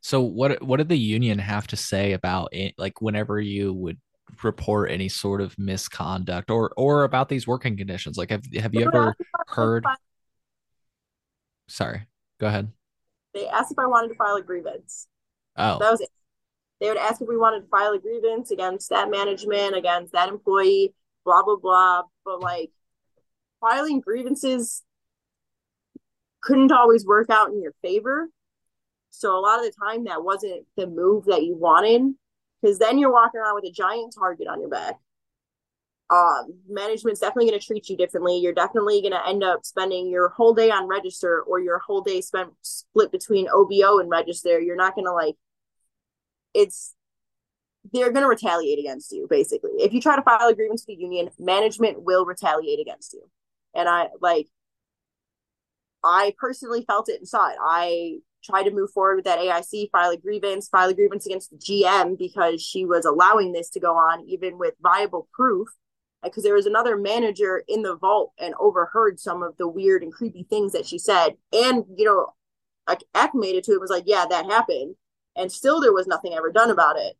[0.01, 2.74] So what what did the union have to say about it?
[2.78, 3.97] Like whenever you would
[4.43, 8.18] report any sort of misconduct or or about these working conditions?
[8.18, 9.16] Like have have you ever
[9.47, 9.86] heard?
[11.70, 12.06] Sorry.
[12.44, 12.70] Go ahead.
[13.34, 15.08] They asked if I wanted to file a grievance.
[15.56, 15.80] Oh.
[15.80, 16.10] That was it.
[16.82, 20.28] They would ask if we wanted to file a grievance against that management, against that
[20.28, 22.02] employee, blah, blah, blah.
[22.26, 22.72] But like
[23.62, 24.84] filing grievances
[26.41, 28.28] couldn't always work out in your favor.
[29.10, 32.14] So a lot of the time that wasn't the move that you wanted
[32.62, 35.00] because then you're walking around with a giant target on your back.
[36.10, 38.38] Um, management's definitely going to treat you differently.
[38.38, 42.01] You're definitely going to end up spending your whole day on register or your whole
[42.01, 44.60] day spent split between OBO and register.
[44.60, 45.36] You're not going to like,
[46.54, 46.93] it's,
[47.91, 49.72] they're going to retaliate against you basically.
[49.80, 53.24] If you try to file a grievance with the union, management will retaliate against you.
[53.74, 54.47] And I like,
[56.04, 57.56] I personally felt it and saw it.
[57.62, 61.51] I tried to move forward with that AIC, file a grievance, file a grievance against
[61.51, 65.70] the GM because she was allowing this to go on, even with viable proof.
[66.24, 70.14] Because there was another manager in the vault and overheard some of the weird and
[70.14, 71.36] creepy things that she said.
[71.52, 72.34] And, you know,
[72.88, 74.96] like acclimated to it was like, yeah, that happened.
[75.36, 77.16] And still there was nothing ever done about it.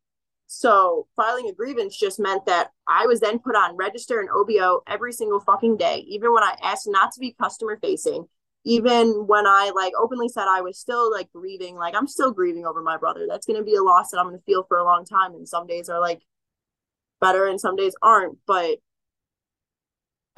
[0.48, 4.82] So filing a grievance just meant that I was then put on register and OBO
[4.88, 8.26] every single fucking day, even when I asked not to be customer facing,
[8.66, 12.66] even when I like openly said I was still like grieving, like I'm still grieving
[12.66, 13.26] over my brother.
[13.28, 15.34] That's going to be a loss that I'm going to feel for a long time.
[15.34, 16.22] And some days are like
[17.20, 18.38] better and some days aren't.
[18.46, 18.78] But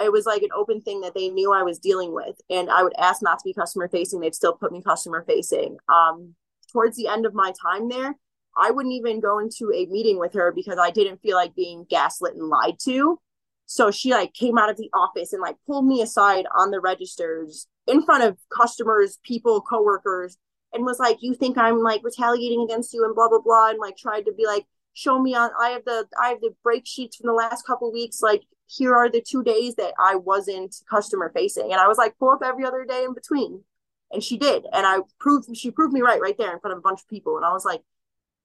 [0.03, 2.35] it was like an open thing that they knew I was dealing with.
[2.49, 4.19] And I would ask not to be customer facing.
[4.19, 5.77] They'd still put me customer facing.
[5.87, 6.35] Um,
[6.71, 8.15] towards the end of my time there,
[8.57, 11.85] I wouldn't even go into a meeting with her because I didn't feel like being
[11.89, 13.19] gaslit and lied to.
[13.65, 16.79] So she like came out of the office and like pulled me aside on the
[16.79, 20.37] registers in front of customers, people, coworkers,
[20.73, 23.79] and was like, "You think I'm like retaliating against you?" and blah blah blah, and
[23.79, 26.85] like tried to be like, "Show me on I have the I have the break
[26.85, 28.21] sheets from the last couple weeks.
[28.21, 32.17] Like here are the two days that I wasn't customer facing," and I was like,
[32.17, 33.63] "Pull up every other day in between,"
[34.11, 36.79] and she did, and I proved she proved me right right there in front of
[36.79, 37.81] a bunch of people, and I was like,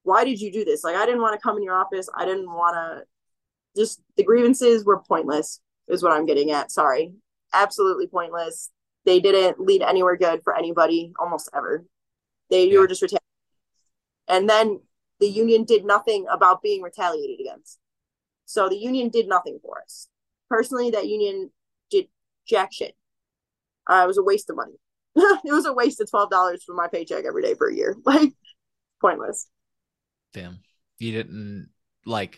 [0.03, 0.83] "Why did you do this?
[0.83, 2.09] Like I didn't want to come in your office.
[2.15, 3.05] I didn't want to."
[3.75, 6.71] Just the grievances were pointless, is what I'm getting at.
[6.71, 7.13] Sorry,
[7.53, 8.69] absolutely pointless
[9.05, 11.85] they didn't lead anywhere good for anybody almost ever.
[12.49, 12.79] They yeah.
[12.79, 13.21] were just retaliated.
[14.27, 14.81] And then
[15.19, 17.79] the union did nothing about being retaliated against.
[18.45, 20.07] So the union did nothing for us.
[20.51, 21.49] Personally, that union
[21.89, 22.07] did
[22.45, 22.93] jack shit.
[23.89, 24.73] Uh, it was a waste of money.
[25.15, 27.95] it was a waste of twelve dollars from my paycheck every day for a year.
[28.05, 28.33] Like
[28.99, 29.47] pointless.
[30.33, 30.59] Damn.
[30.99, 31.69] You didn't
[32.05, 32.37] like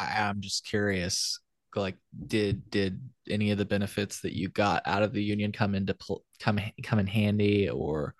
[0.00, 1.38] I, I'm just curious
[1.76, 5.76] like did did any of the benefits that you got out of the union come
[5.76, 8.14] into pl- come come in handy or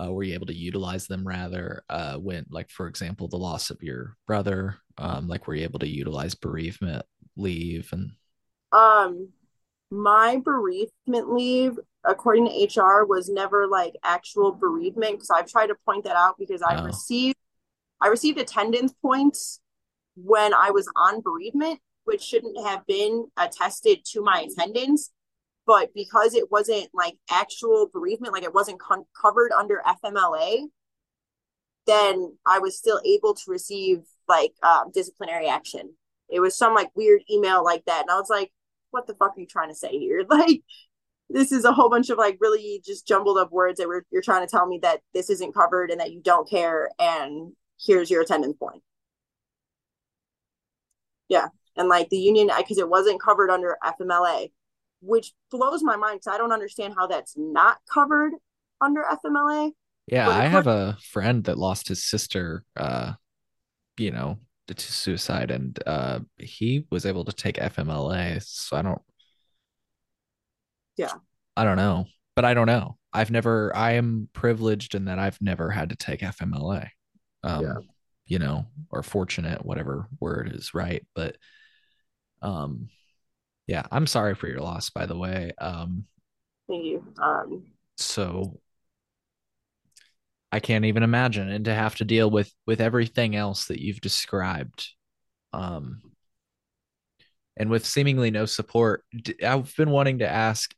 [0.00, 3.68] uh, were you able to utilize them rather uh, when like for example the loss
[3.70, 7.04] of your brother um, like were you able to utilize bereavement
[7.36, 8.12] leave and
[8.72, 9.28] um
[9.90, 15.74] my bereavement leave according to hr was never like actual bereavement because i've tried to
[15.86, 16.84] point that out because i oh.
[16.84, 17.36] received
[18.00, 19.60] i received attendance points
[20.14, 25.12] when i was on bereavement which shouldn't have been attested to my attendance.
[25.66, 30.62] But because it wasn't like actual bereavement, like it wasn't con- covered under FMLA,
[31.86, 35.94] then I was still able to receive like um, disciplinary action.
[36.30, 38.00] It was some like weird email like that.
[38.00, 38.50] And I was like,
[38.90, 40.24] what the fuck are you trying to say here?
[40.30, 40.62] Like,
[41.30, 44.22] this is a whole bunch of like really just jumbled up words that were, you're
[44.22, 46.90] trying to tell me that this isn't covered and that you don't care.
[46.98, 48.82] And here's your attendance point.
[51.28, 54.50] Yeah and like the union because it wasn't covered under FMLA,
[55.00, 58.32] which blows my mind because I don't understand how that's not covered
[58.80, 59.70] under FMLA.
[60.06, 63.12] Yeah, I have a friend that lost his sister, uh,
[63.98, 64.38] you know,
[64.76, 68.42] to suicide, and uh, he was able to take FMLA.
[68.42, 69.02] So I don't.
[70.96, 71.12] Yeah.
[71.56, 72.06] I don't know,
[72.36, 72.96] but I don't know.
[73.12, 73.74] I've never.
[73.74, 76.88] I am privileged in that I've never had to take FMLA.
[77.42, 77.74] Um, yeah.
[78.26, 81.36] You know, or fortunate, whatever word is right, but
[82.42, 82.88] um
[83.66, 86.04] yeah i'm sorry for your loss by the way um
[86.68, 87.64] thank you um
[87.96, 88.58] so
[90.52, 94.00] i can't even imagine and to have to deal with with everything else that you've
[94.00, 94.88] described
[95.52, 96.00] um
[97.56, 99.04] and with seemingly no support
[99.44, 100.74] i've been wanting to ask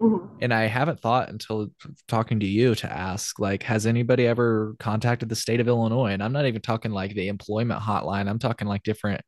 [0.00, 0.26] mm-hmm.
[0.40, 1.68] and i haven't thought until
[2.08, 6.22] talking to you to ask like has anybody ever contacted the state of illinois and
[6.22, 9.20] i'm not even talking like the employment hotline i'm talking like different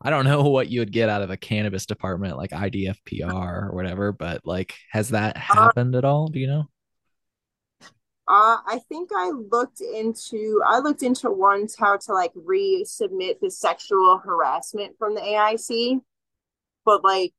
[0.00, 3.74] I don't know what you would get out of a cannabis department like IDFPR or
[3.74, 6.28] whatever, but like, has that uh, happened at all?
[6.28, 6.64] Do you know?
[8.28, 13.50] Uh, I think I looked into I looked into once how to like resubmit the
[13.50, 16.02] sexual harassment from the AIC,
[16.84, 17.32] but like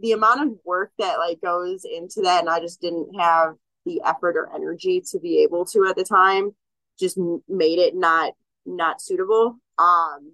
[0.00, 4.02] the amount of work that like goes into that, and I just didn't have the
[4.04, 6.52] effort or energy to be able to at the time,
[6.98, 7.16] just
[7.48, 8.32] made it not
[8.66, 9.60] not suitable.
[9.78, 10.32] Um,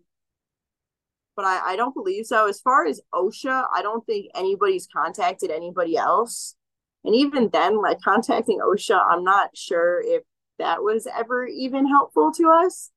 [1.36, 2.48] but I, I don't believe so.
[2.48, 6.56] As far as OSHA, I don't think anybody's contacted anybody else.
[7.04, 10.22] And even then, like contacting OSHA, I'm not sure if
[10.58, 12.90] that was ever even helpful to us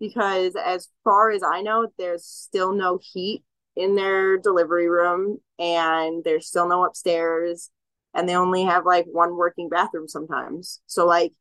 [0.00, 3.44] because as far as I know, there's still no heat
[3.76, 7.70] in their delivery room and there's still no upstairs
[8.14, 10.80] and they only have like one working bathroom sometimes.
[10.86, 11.32] So like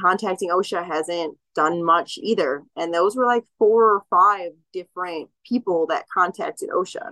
[0.00, 2.62] contacting OSHA hasn't done much either.
[2.76, 7.10] And those were like four or five different people that contacted OSHA.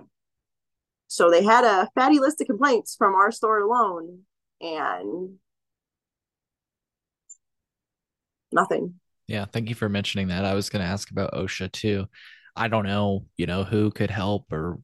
[1.07, 4.21] So they had a fatty list of complaints from our store alone
[4.61, 5.35] and
[8.51, 8.95] nothing.
[9.27, 10.45] Yeah, thank you for mentioning that.
[10.45, 12.05] I was going to ask about OSHA too.
[12.55, 14.79] I don't know, you know, who could help or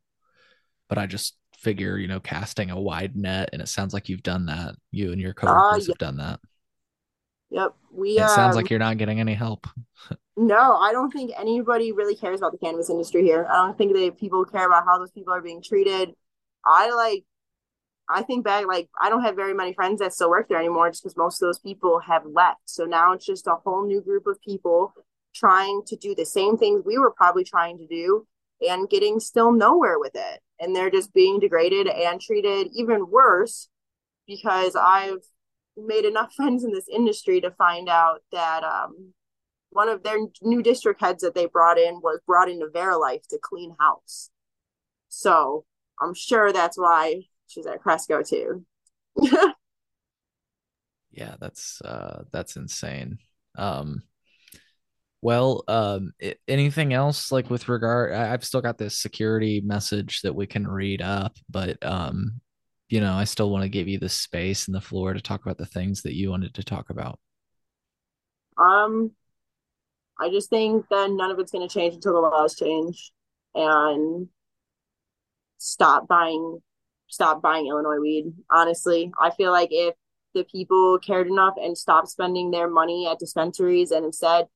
[0.89, 4.24] but I just figure, you know, casting a wide net and it sounds like you've
[4.24, 4.76] done that.
[4.91, 6.39] You and your uh, coworkers uh, have done that.
[7.51, 7.75] Yep.
[7.91, 9.67] We It um, sounds like you're not getting any help.
[10.37, 13.45] no, I don't think anybody really cares about the cannabis industry here.
[13.49, 16.13] I don't think that people care about how those people are being treated.
[16.65, 17.25] I like
[18.11, 20.89] I think back, like, I don't have very many friends that still work there anymore
[20.89, 22.61] just because most of those people have left.
[22.65, 24.93] So now it's just a whole new group of people
[25.33, 28.27] trying to do the same things we were probably trying to do
[28.67, 30.41] and getting still nowhere with it.
[30.59, 33.69] And they're just being degraded and treated even worse
[34.27, 35.23] because I've
[35.78, 39.13] made enough friends in this industry to find out that um,
[39.72, 43.39] one of their new district heads that they brought in was brought into Verilife to
[43.41, 44.30] clean house.
[45.09, 45.65] So
[45.99, 48.65] I'm sure that's why she's at Cresco too.
[51.11, 53.19] yeah, that's uh that's insane.
[53.57, 54.03] Um
[55.22, 60.22] well, um it, anything else like with regard I, I've still got this security message
[60.22, 62.41] that we can read up, but um
[62.91, 65.41] you know, I still want to give you the space and the floor to talk
[65.41, 67.19] about the things that you wanted to talk about.
[68.57, 69.11] Um
[70.19, 73.11] I just think that none of it's going to change until the laws change
[73.55, 74.27] and
[75.57, 76.59] stop buying
[77.07, 78.33] stop buying Illinois weed.
[78.51, 79.95] Honestly, I feel like if
[80.33, 84.47] the people cared enough and stopped spending their money at dispensaries and instead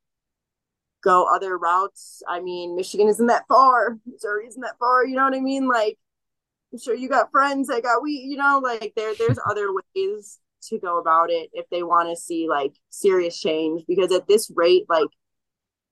[1.04, 2.24] go other routes.
[2.28, 5.06] I mean, Michigan isn't that far, Missouri isn't that far.
[5.06, 5.68] You know what I mean?
[5.68, 5.98] Like,
[6.76, 10.40] I'm sure you got friends that got we, You know, like there there's other ways
[10.70, 13.84] to go about it if they want to see like serious change.
[13.88, 15.08] Because at this rate, like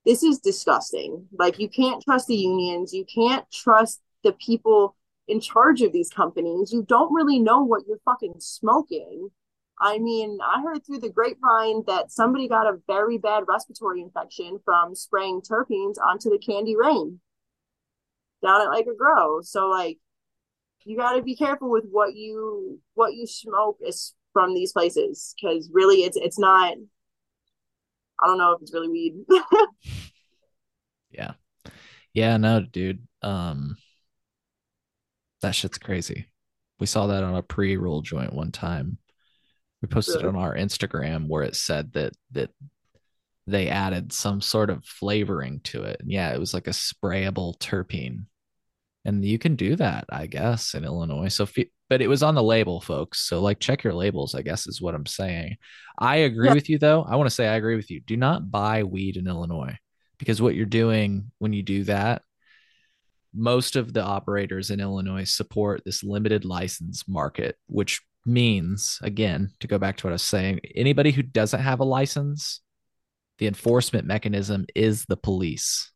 [0.05, 1.27] this is disgusting.
[1.37, 2.93] Like you can't trust the unions.
[2.93, 4.95] You can't trust the people
[5.27, 9.29] in charge of these companies, you don't really know what you're fucking smoking.
[9.79, 14.59] I mean, I heard through the grapevine that somebody got a very bad respiratory infection
[14.63, 17.19] from spraying terpenes onto the candy rain
[18.43, 19.41] down at like a grow.
[19.41, 19.97] So like
[20.85, 25.35] you got to be careful with what you what you smoke is from these places
[25.39, 26.73] because really it's it's not
[28.21, 29.13] I don't know if it's really weed.
[31.11, 31.33] yeah.
[32.13, 33.07] Yeah, no, dude.
[33.21, 33.77] Um
[35.41, 36.27] that shit's crazy.
[36.79, 38.97] We saw that on a pre-roll joint one time.
[39.81, 40.29] We posted really?
[40.29, 42.49] on our Instagram where it said that that
[43.45, 45.97] they added some sort of flavoring to it.
[45.99, 48.25] And yeah, it was like a sprayable terpene.
[49.05, 51.27] And you can do that, I guess, in Illinois.
[51.27, 51.47] So,
[51.89, 53.19] but it was on the label, folks.
[53.19, 55.57] So, like, check your labels, I guess, is what I'm saying.
[55.99, 56.53] I agree yeah.
[56.53, 57.03] with you, though.
[57.03, 57.99] I want to say I agree with you.
[57.99, 59.77] Do not buy weed in Illinois
[60.19, 62.21] because what you're doing when you do that
[63.33, 69.67] most of the operators in Illinois support this limited license market, which means, again, to
[69.67, 72.61] go back to what I was saying, anybody who doesn't have a license,
[73.39, 75.91] the enforcement mechanism is the police.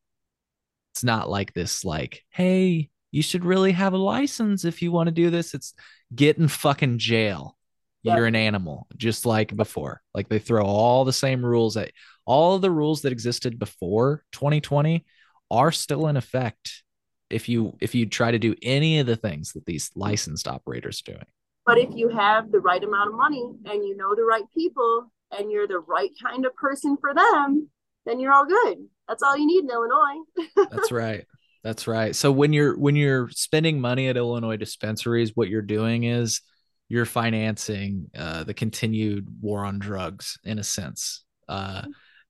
[0.93, 5.07] It's not like this, like, hey, you should really have a license if you want
[5.07, 5.53] to do this.
[5.53, 5.73] It's
[6.13, 7.57] get in fucking jail.
[8.03, 8.15] Yeah.
[8.15, 10.01] You're an animal, just like before.
[10.13, 11.91] Like they throw all the same rules at
[12.25, 15.05] all of the rules that existed before 2020
[15.49, 16.83] are still in effect
[17.29, 21.01] if you if you try to do any of the things that these licensed operators
[21.01, 21.25] are doing.
[21.65, 25.11] But if you have the right amount of money and you know the right people
[25.37, 27.69] and you're the right kind of person for them,
[28.05, 28.77] then you're all good.
[29.07, 30.23] That's all you need in Illinois.
[30.71, 31.25] That's right.
[31.67, 32.15] That's right.
[32.15, 36.39] So when you're when you're spending money at Illinois dispensaries, what you're doing is
[36.87, 41.25] you're financing uh, the continued war on drugs in a sense.
[41.49, 41.81] Uh,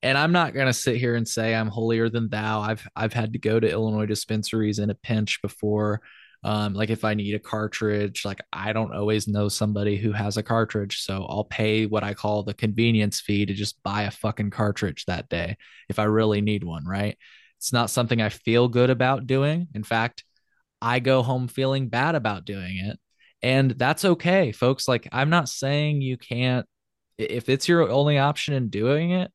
[0.01, 2.61] and I'm not gonna sit here and say I'm holier than thou.
[2.61, 6.01] I've I've had to go to Illinois dispensaries in a pinch before.
[6.43, 10.37] Um, like if I need a cartridge, like I don't always know somebody who has
[10.37, 14.11] a cartridge, so I'll pay what I call the convenience fee to just buy a
[14.11, 15.57] fucking cartridge that day
[15.89, 17.19] if I really need one, right?
[17.57, 19.67] It's not something I feel good about doing.
[19.73, 20.23] In fact,
[20.81, 22.99] I go home feeling bad about doing it.
[23.41, 24.87] And that's okay, folks.
[24.87, 26.65] Like, I'm not saying you can't,
[27.17, 29.31] if it's your only option in doing it,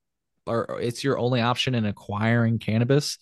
[0.46, 3.18] or it's your only option in acquiring cannabis,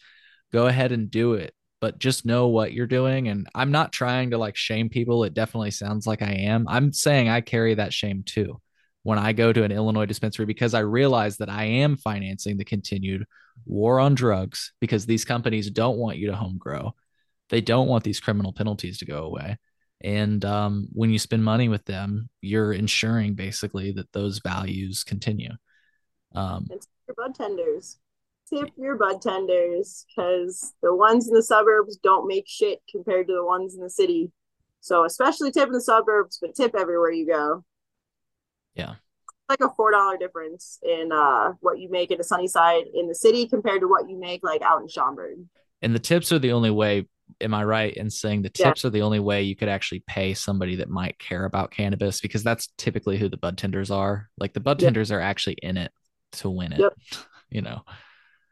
[0.53, 1.55] go ahead and do it.
[1.81, 3.29] But just know what you're doing.
[3.29, 5.25] And I'm not trying to like shame people.
[5.25, 6.67] It definitely sounds like I am.
[6.69, 8.61] I'm saying I carry that shame too.
[9.03, 12.65] when I go to an Illinois dispensary because I realize that I am financing the
[12.65, 13.25] continued
[13.67, 16.95] war on drugs because these companies don't want you to home grow.
[17.49, 19.59] They don't want these criminal penalties to go away.
[20.03, 25.51] And um, when you spend money with them, you're ensuring basically that those values continue.
[26.35, 27.99] Um, it's your bud tenders.
[28.49, 33.35] Tip your bud tenders because the ones in the suburbs don't make shit compared to
[33.35, 34.33] the ones in the city.
[34.81, 37.65] So especially tip in the suburbs, but tip everywhere you go.
[38.75, 38.95] Yeah.
[39.51, 43.15] Like a four dollar difference in uh what you make in a Sunnyside in the
[43.17, 45.39] city compared to what you make like out in Schaumburg.
[45.83, 47.09] And the tips are the only way.
[47.41, 48.89] Am I right in saying the tips yeah.
[48.89, 52.45] are the only way you could actually pay somebody that might care about cannabis because
[52.45, 54.29] that's typically who the bud tenders are.
[54.39, 54.87] Like the bud yep.
[54.87, 55.91] tenders are actually in it
[56.33, 56.81] to win it.
[56.81, 56.95] Yep.
[57.53, 57.83] You know,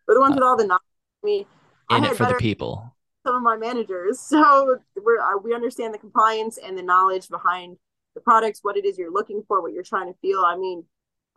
[0.09, 0.83] we're the ones uh, with all the knowledge.
[1.23, 1.47] I mean,
[1.91, 2.97] in it for the people.
[3.25, 7.77] Some of my managers, so we're uh, we understand the compliance and the knowledge behind
[8.19, 10.41] the products, what it is you're looking for, what you're trying to feel.
[10.41, 10.85] I mean,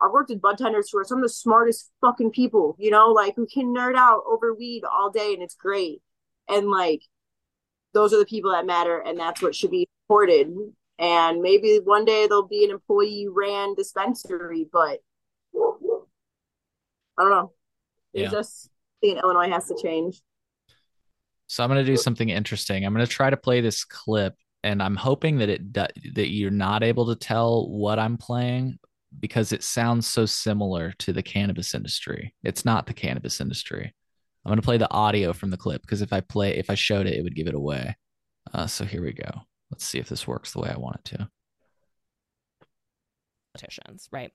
[0.00, 3.08] I've worked with bud tenders who are some of the smartest fucking people, you know,
[3.08, 6.02] like who can nerd out over weed all day and it's great.
[6.48, 7.02] And like
[7.94, 10.52] those are the people that matter and that's what should be supported.
[10.98, 15.00] And maybe one day there'll be an employee ran dispensary, but
[15.54, 17.52] I don't know.
[18.12, 18.30] It's yeah.
[18.30, 18.70] just
[19.00, 20.20] think Illinois has to change.
[21.46, 22.84] So I'm going to do something interesting.
[22.84, 26.50] I'm going to try to play this clip and I'm hoping that it that you're
[26.50, 28.78] not able to tell what I'm playing
[29.18, 32.34] because it sounds so similar to the cannabis industry.
[32.42, 33.92] It's not the cannabis industry.
[34.44, 36.74] I'm going to play the audio from the clip because if I play if I
[36.74, 37.96] showed it, it would give it away.
[38.52, 39.30] Uh, so here we go.
[39.70, 41.28] Let's see if this works the way I want it to.
[43.54, 44.32] Politicians, right?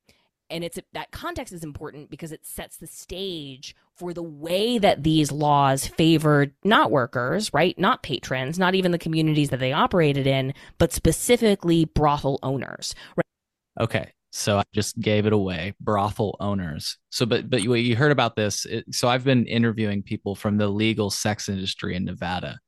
[0.49, 5.03] And it's that context is important because it sets the stage for the way that
[5.03, 7.77] these laws favored not workers, right?
[7.79, 12.93] Not patrons, not even the communities that they operated in, but specifically brothel owners.
[13.15, 13.83] Right?
[13.83, 14.11] Okay.
[14.31, 16.97] So I just gave it away, brothel owners.
[17.09, 18.65] So, but but you, you heard about this.
[18.65, 22.59] It, so I've been interviewing people from the legal sex industry in Nevada,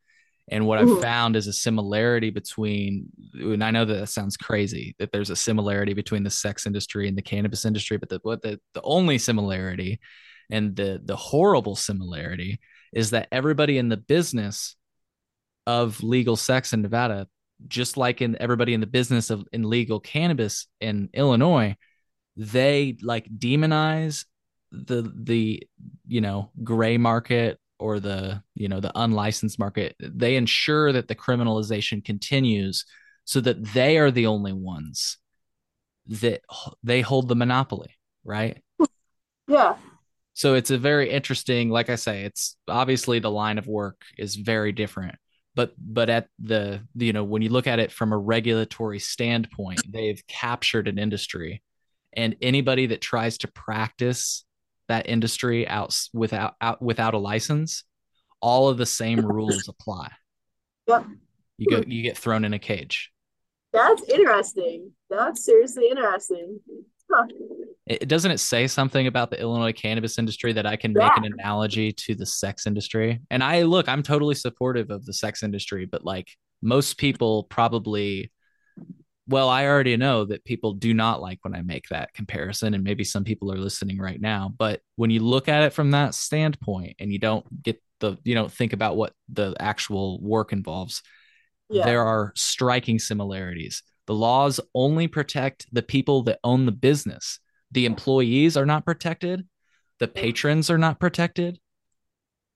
[0.50, 4.96] and what I've found is a similarity between, and I know that, that sounds crazy
[4.98, 8.42] that there's a similarity between the sex industry and the cannabis industry, but the what
[8.42, 10.00] the, the only similarity
[10.50, 12.60] and the the horrible similarity
[12.92, 14.76] is that everybody in the business
[15.68, 17.28] of legal sex in Nevada,
[17.68, 21.76] just like in everybody in the business of in legal cannabis in Illinois,
[22.36, 24.26] they like demonize
[24.72, 25.62] the the
[26.08, 31.16] you know gray market or the you know the unlicensed market they ensure that the
[31.16, 32.86] criminalization continues
[33.26, 35.18] so that they are the only ones
[36.08, 36.42] that
[36.84, 38.62] they hold the monopoly right?
[39.48, 39.78] Yeah.
[40.34, 44.36] So it's a very interesting like i say it's obviously the line of work is
[44.36, 45.16] very different
[45.56, 49.82] but but at the you know when you look at it from a regulatory standpoint
[49.92, 51.62] they've captured an industry.
[52.14, 54.46] And anybody that tries to practice
[54.90, 57.84] that industry out without out without a license,
[58.42, 60.12] all of the same rules apply.
[60.88, 61.06] Yep.
[61.58, 63.12] You go you get thrown in a cage.
[63.72, 64.92] That's interesting.
[65.10, 66.60] That's seriously interesting.
[67.12, 67.26] Huh.
[67.88, 71.08] It, doesn't it say something about the Illinois cannabis industry that I can yeah.
[71.08, 73.20] make an analogy to the sex industry?
[73.32, 76.28] And I look, I'm totally supportive of the sex industry, but like
[76.62, 78.32] most people probably
[79.30, 82.84] well, I already know that people do not like when I make that comparison, and
[82.84, 84.52] maybe some people are listening right now.
[84.58, 88.34] But when you look at it from that standpoint and you don't get the, you
[88.34, 91.04] don't think about what the actual work involves,
[91.70, 91.86] yeah.
[91.86, 93.84] there are striking similarities.
[94.08, 97.40] The laws only protect the people that own the business.
[97.72, 99.48] The employees are not protected,
[100.00, 101.60] the patrons are not protected,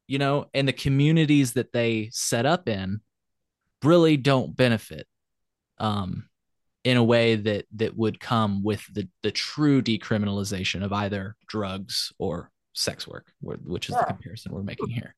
[0.07, 3.01] you know, and the communities that they set up in
[3.84, 5.05] really don't benefit.
[5.78, 6.30] Um,
[6.84, 12.12] in a way that that would come with the the true decriminalization of either drugs
[12.20, 14.02] or sex work, which is yeah.
[14.02, 15.16] the comparison we're making here.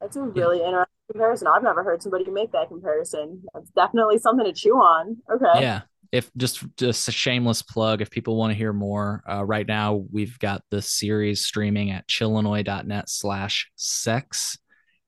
[0.00, 0.66] That's a really yeah.
[0.66, 1.46] interesting comparison.
[1.48, 3.42] I've never heard somebody make that comparison.
[3.54, 5.18] That's definitely something to chew on.
[5.32, 5.60] Okay.
[5.60, 5.82] Yeah.
[6.10, 10.04] If just just a shameless plug, if people want to hear more, uh, right now
[10.10, 14.58] we've got the series streaming at chillinois.net slash sex.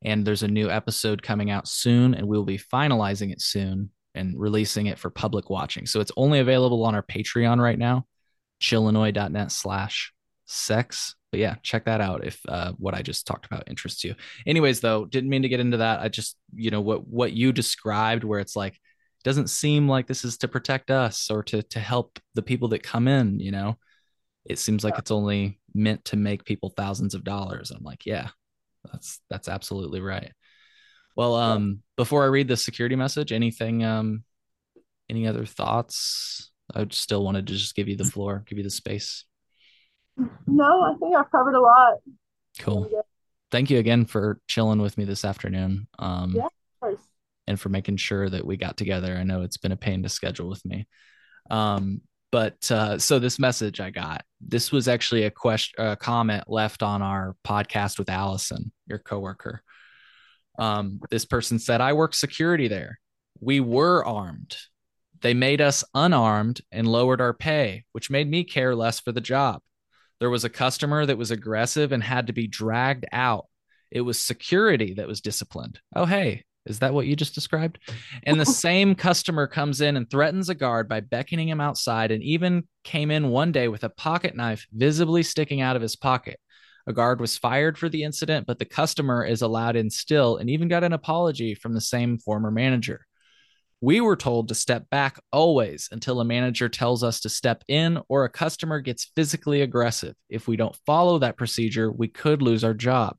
[0.02, 4.38] And there's a new episode coming out soon, and we'll be finalizing it soon and
[4.38, 5.86] releasing it for public watching.
[5.86, 8.06] So it's only available on our Patreon right now,
[8.60, 10.12] chillinois.net slash
[10.46, 11.14] sex.
[11.30, 14.14] But yeah, check that out if uh, what I just talked about interests you.
[14.46, 16.00] Anyways, though, didn't mean to get into that.
[16.00, 18.78] I just, you know, what what you described where it's like
[19.24, 22.82] doesn't seem like this is to protect us or to to help the people that
[22.82, 23.78] come in, you know.
[24.44, 27.70] It seems like it's only meant to make people thousands of dollars.
[27.70, 28.28] I'm like, yeah,
[28.92, 30.30] that's that's absolutely right.
[31.16, 34.24] Well, um, before I read the security message, anything, um,
[35.08, 38.70] any other thoughts I still wanted to just give you the floor, give you the
[38.70, 39.24] space.
[40.46, 41.94] No, I think I've covered a lot.
[42.58, 42.90] Cool.
[43.50, 45.86] Thank you again for chilling with me this afternoon.
[45.98, 47.00] Um, yeah, of course.
[47.46, 49.16] And for making sure that we got together.
[49.16, 50.86] I know it's been a pain to schedule with me.
[51.50, 52.00] Um,
[52.32, 56.82] but uh, so this message I got, this was actually a question, a comment left
[56.82, 59.62] on our podcast with Allison, your coworker.
[60.58, 63.00] Um, this person said, "I work security there.
[63.40, 64.56] We were armed.
[65.20, 69.20] They made us unarmed and lowered our pay, which made me care less for the
[69.20, 69.62] job.
[70.20, 73.46] There was a customer that was aggressive and had to be dragged out.
[73.90, 75.80] It was security that was disciplined.
[75.94, 77.78] Oh, hey, is that what you just described?
[78.24, 82.22] And the same customer comes in and threatens a guard by beckoning him outside and
[82.22, 86.38] even came in one day with a pocket knife visibly sticking out of his pocket.
[86.86, 90.50] A guard was fired for the incident, but the customer is allowed in still and
[90.50, 93.06] even got an apology from the same former manager.
[93.80, 98.00] We were told to step back always until a manager tells us to step in
[98.08, 100.14] or a customer gets physically aggressive.
[100.28, 103.16] If we don't follow that procedure, we could lose our job.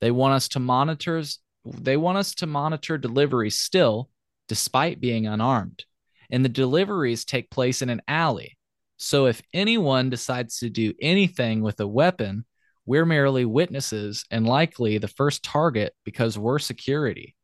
[0.00, 1.22] They want us to monitor
[1.64, 4.10] they want us to monitor deliveries still
[4.48, 5.84] despite being unarmed.
[6.30, 8.58] And the deliveries take place in an alley.
[8.96, 12.44] So if anyone decides to do anything with a weapon,
[12.86, 17.34] we're merely witnesses and likely the first target because we're security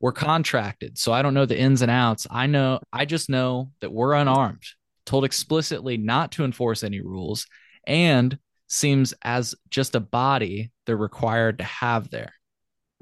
[0.00, 0.98] we're contracted.
[0.98, 2.26] So I don't know the ins and outs.
[2.30, 4.64] I know, I just know that we're unarmed,
[5.04, 7.46] told explicitly not to enforce any rules,
[7.86, 12.32] and seems as just a body they're required to have there.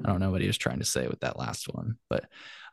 [0.04, 2.26] I don't know what he was trying to say with that last one, but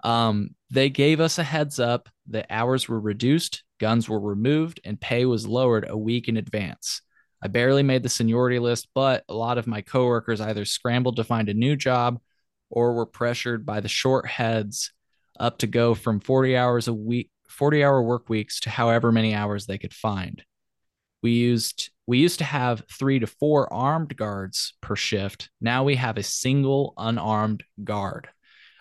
[0.03, 4.99] um, they gave us a heads up that hours were reduced, guns were removed, and
[4.99, 7.01] pay was lowered a week in advance.
[7.45, 11.23] I barely made the seniority list, but a lot of my coworkers either scrambled to
[11.23, 12.19] find a new job
[12.71, 14.91] or were pressured by the short heads
[15.39, 19.35] up to go from 40 hours a week 40 hour work weeks to however many
[19.35, 20.43] hours they could find.
[21.21, 25.51] We used we used to have 3 to 4 armed guards per shift.
[25.61, 28.27] Now we have a single unarmed guard.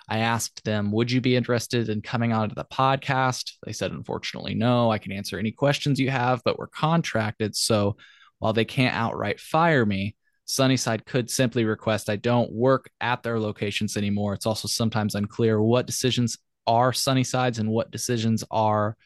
[0.09, 3.53] I asked them would you be interested in coming onto the podcast?
[3.67, 4.91] They said unfortunately no.
[4.91, 7.99] I can answer any questions you have but we're contracted so
[8.45, 10.15] while they can't outright fire me
[10.45, 14.35] Sunnyside could simply request I don't work at their locations anymore.
[14.35, 16.37] It's also sometimes unclear what decisions
[16.67, 18.99] are Sunnyside's and what decisions are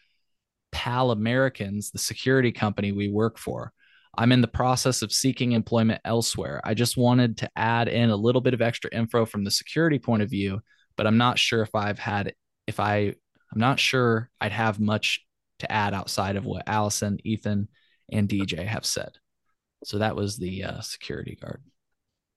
[0.72, 3.72] PAL Americans, the security company we work for.
[4.16, 6.61] I'm in the process of seeking employment elsewhere.
[6.64, 10.01] I just wanted to add in a little bit of extra info from the security
[10.01, 10.61] point of view,
[10.97, 12.34] but I'm not sure if I've had
[12.66, 13.14] if I
[13.53, 15.24] I'm not sure I'd have much
[15.61, 17.68] to add outside of what Allison, Ethan,
[18.11, 19.12] and DJ have said.
[19.85, 21.62] So that was the uh, security guard.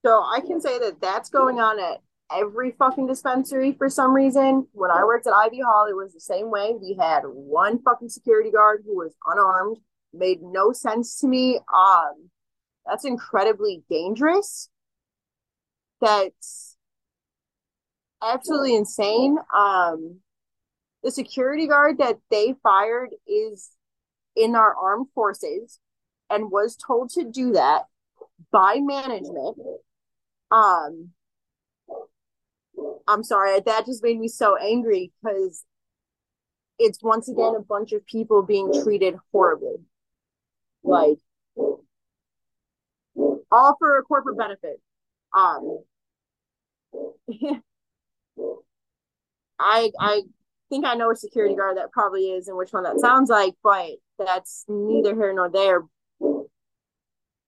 [0.05, 1.99] So I can say that that's going on at
[2.35, 4.67] every fucking dispensary for some reason.
[4.73, 6.73] When I worked at Ivy Hall, it was the same way.
[6.79, 9.77] We had one fucking security guard who was unarmed.
[10.13, 11.59] Made no sense to me.
[11.73, 12.29] Um,
[12.85, 14.69] that's incredibly dangerous.
[15.99, 16.77] That's
[18.23, 19.37] absolutely insane.
[19.55, 20.19] Um,
[21.03, 23.69] the security guard that they fired is
[24.35, 25.79] in our armed forces
[26.31, 27.83] and was told to do that
[28.51, 29.57] by management.
[30.51, 31.11] Um,
[33.07, 35.65] I'm sorry, that just made me so angry because
[36.79, 39.75] it's once again a bunch of people being treated horribly.
[40.83, 41.17] Like
[43.51, 44.81] all for a corporate benefit.
[45.35, 45.79] Um
[49.59, 50.21] I I
[50.69, 53.53] think I know a security guard that probably is and which one that sounds like,
[53.63, 55.83] but that's neither here nor there.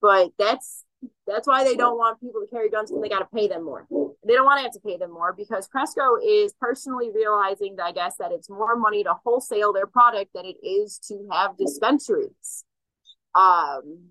[0.04, 0.84] But that's
[1.26, 3.64] that's why they don't want people to carry guns because they got to pay them
[3.64, 3.88] more.
[4.28, 7.86] They don't want to have to pay them more because Cresco is personally realizing, that
[7.86, 11.58] I guess, that it's more money to wholesale their product than it is to have
[11.58, 12.66] dispensaries.
[13.34, 14.10] Um,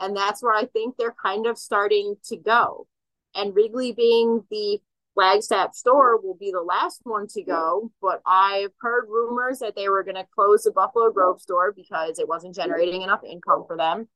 [0.00, 2.88] and that's where I think they're kind of starting to go.
[3.36, 4.80] And Wrigley being the
[5.14, 9.88] Flagstaff store will be the last one to go, but I've heard rumors that they
[9.88, 13.76] were going to close the Buffalo Grove store because it wasn't generating enough income for
[13.76, 14.08] them.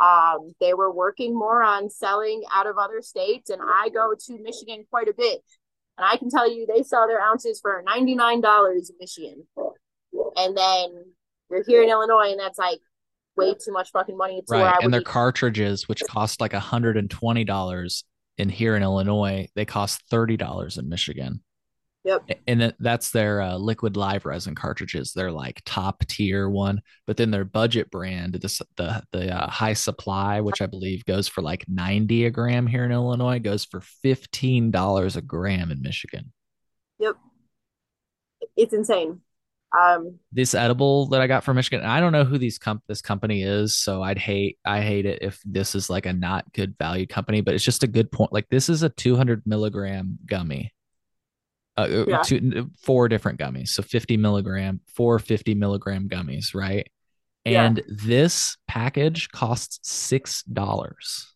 [0.00, 4.42] Um, they were working more on selling out of other states, and I go to
[4.42, 5.40] Michigan quite a bit.
[5.96, 9.46] And I can tell you they sell their ounces for $99 in Michigan.
[10.36, 11.04] And then
[11.50, 12.80] you're here in Illinois, and that's like
[13.36, 14.42] way too much fucking money.
[14.48, 14.82] To right.
[14.82, 18.04] and their be- cartridges, which cost like $120
[18.38, 21.42] in here in Illinois, they cost $30 in Michigan.
[22.04, 22.38] Yep.
[22.46, 25.14] And that's their uh, liquid live resin cartridges.
[25.14, 29.72] They're like top tier one, but then their budget brand, the the the uh, high
[29.72, 33.80] supply, which I believe goes for like ninety a gram here in Illinois, goes for
[33.80, 36.30] fifteen dollars a gram in Michigan.
[36.98, 37.16] Yep,
[38.54, 39.22] it's insane.
[39.76, 43.00] Um, this edible that I got from Michigan, I don't know who these comp this
[43.00, 46.76] company is, so I'd hate I hate it if this is like a not good
[46.78, 48.30] value company, but it's just a good point.
[48.30, 50.73] Like this is a 200 milligram gummy.
[51.76, 52.22] Uh, uh, Yeah.
[52.22, 56.88] two, four different gummies, so 50 milligram, four 50 milligram gummies, right?
[57.44, 57.64] Yeah.
[57.66, 61.34] And this package costs six dollars.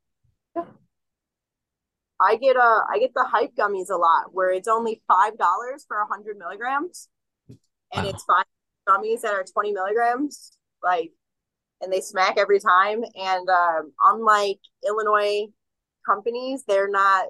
[2.20, 5.84] I get uh I get the hype gummies a lot where it's only five dollars
[5.86, 7.08] for a hundred milligrams,
[7.48, 7.58] and
[8.04, 8.08] Wow.
[8.08, 8.44] it's five
[8.88, 11.12] gummies that are twenty milligrams, like,
[11.80, 13.04] and they smack every time.
[13.14, 15.46] And um, unlike Illinois
[16.06, 17.26] companies, they're not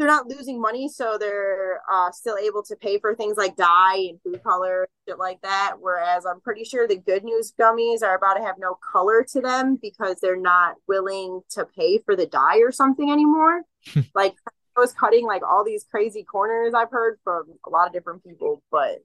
[0.00, 4.06] they're not losing money, so they're uh, still able to pay for things like dye
[4.08, 5.74] and food color, shit like that.
[5.78, 9.42] Whereas I'm pretty sure the Good News gummies are about to have no color to
[9.42, 13.60] them because they're not willing to pay for the dye or something anymore.
[14.14, 14.36] like
[14.74, 18.24] I was cutting like all these crazy corners I've heard from a lot of different
[18.24, 19.00] people, but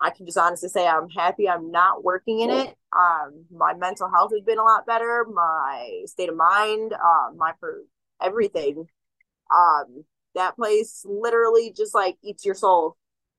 [0.00, 2.74] I can just honestly say I'm happy I'm not working in it.
[2.98, 5.24] Um, my mental health has been a lot better.
[5.32, 7.82] My state of mind, um, my for
[8.20, 8.88] everything
[9.54, 12.96] um that place literally just like eats your soul.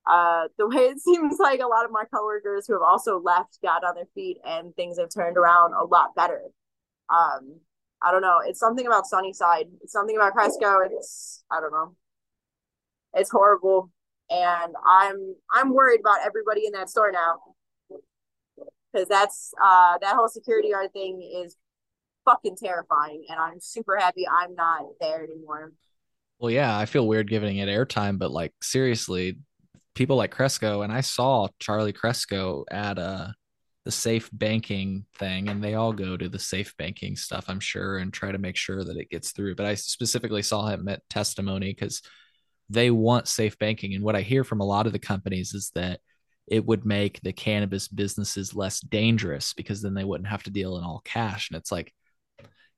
[0.09, 3.59] Uh the way it seems like a lot of my coworkers who have also left
[3.61, 6.41] got on their feet and things have turned around a lot better.
[7.09, 7.59] Um
[8.01, 8.39] i don't know.
[8.45, 9.67] It's something about sunnyside.
[9.81, 10.79] It's something about cresco.
[10.91, 11.95] It's i don't know.
[13.13, 13.91] It's horrible.
[14.29, 17.35] And i'm i'm worried about everybody in that store now.
[18.91, 21.57] Because that's uh that whole security guard thing is
[22.25, 25.71] fucking terrifying and i'm super happy i'm not there anymore
[26.39, 29.39] Well, yeah, I feel weird giving it airtime, but like seriously,
[29.95, 33.29] people like Cresco, and I saw Charlie Cresco at uh
[33.85, 37.97] the safe banking thing, and they all go to the safe banking stuff, I'm sure,
[37.99, 39.55] and try to make sure that it gets through.
[39.55, 42.01] But I specifically saw him at testimony because
[42.69, 43.95] they want safe banking.
[43.95, 46.01] And what I hear from a lot of the companies is that
[46.47, 50.77] it would make the cannabis businesses less dangerous because then they wouldn't have to deal
[50.77, 51.49] in all cash.
[51.49, 51.93] And it's like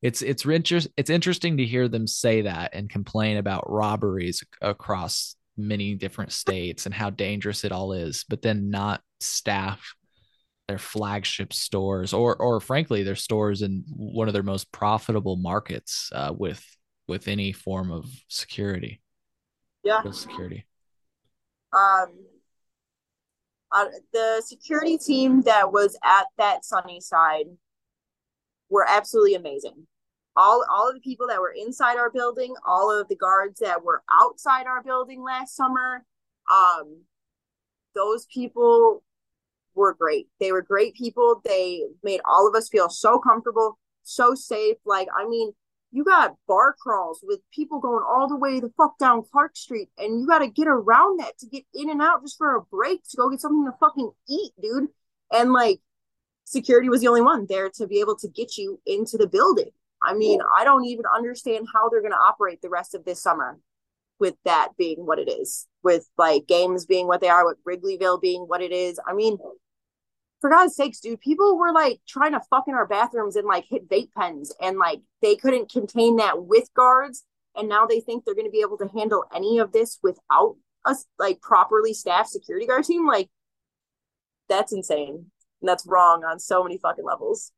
[0.01, 5.35] it's it's inter- it's interesting to hear them say that and complain about robberies across
[5.57, 9.95] many different states and how dangerous it all is, but then not staff
[10.69, 16.09] their flagship stores or or frankly their stores in one of their most profitable markets
[16.13, 16.63] uh, with
[17.07, 19.01] with any form of security,
[19.83, 20.01] yeah.
[20.03, 20.65] Real security.
[21.73, 22.07] um
[23.71, 27.45] uh, the security team that was at that Sunnyside
[28.69, 29.87] were absolutely amazing
[30.39, 33.83] all all of the people that were inside our building all of the guards that
[33.83, 36.05] were outside our building last summer
[36.51, 37.01] um
[37.93, 39.03] those people
[39.75, 44.33] were great they were great people they made all of us feel so comfortable so
[44.33, 45.51] safe like i mean
[45.91, 49.89] you got bar crawls with people going all the way the fuck down Clark Street,
[49.97, 52.61] and you got to get around that to get in and out just for a
[52.61, 54.89] break to go get something to fucking eat, dude.
[55.31, 55.79] And like,
[56.45, 59.71] security was the only one there to be able to get you into the building.
[60.03, 63.21] I mean, I don't even understand how they're going to operate the rest of this
[63.21, 63.59] summer
[64.19, 68.21] with that being what it is, with like games being what they are, with Wrigleyville
[68.21, 68.99] being what it is.
[69.05, 69.37] I mean,
[70.41, 73.65] for God's sakes, dude, people were like trying to fuck in our bathrooms and like
[73.69, 77.25] hit vape pens and like they couldn't contain that with guards.
[77.55, 80.55] And now they think they're going to be able to handle any of this without
[80.85, 83.05] us like properly staffed security guard team.
[83.05, 83.29] Like,
[84.47, 85.25] that's insane.
[85.61, 87.51] And that's wrong on so many fucking levels.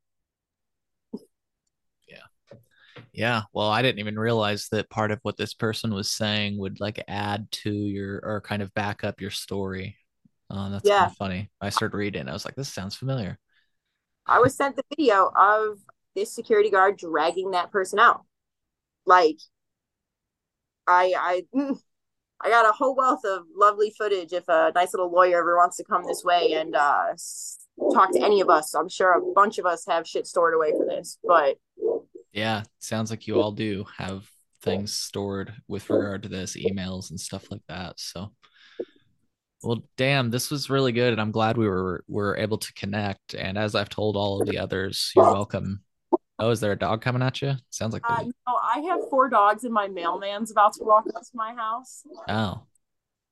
[3.12, 6.80] Yeah, well, I didn't even realize that part of what this person was saying would
[6.80, 9.96] like add to your or kind of back up your story.
[10.48, 11.00] Uh, that's Yeah.
[11.00, 11.50] kind of funny.
[11.60, 12.28] I started reading.
[12.28, 13.38] I was like, this sounds familiar.
[14.26, 15.78] I was sent the video of
[16.14, 18.24] this security guard dragging that person out.
[19.04, 19.38] Like,
[20.86, 21.78] I, I, mm,
[22.40, 24.32] I got a whole wealth of lovely footage.
[24.32, 27.14] If a nice little lawyer ever wants to come this way and uh,
[27.92, 30.72] talk to any of us, I'm sure a bunch of us have shit stored away
[30.72, 31.18] for this.
[31.24, 31.56] But
[32.32, 34.26] Yeah, sounds like you all do have
[34.62, 37.98] things stored with regard to this, emails and stuff like that.
[37.98, 38.32] So,
[39.62, 43.34] well, damn, this was really good, and I'm glad we were were able to connect.
[43.34, 45.82] And as I've told all of the others, you're welcome.
[46.38, 47.54] Oh, is there a dog coming at you?
[47.70, 51.22] Sounds like uh, no, I have four dogs, and my mailman's about to walk up
[51.22, 52.02] to my house.
[52.28, 52.62] oh.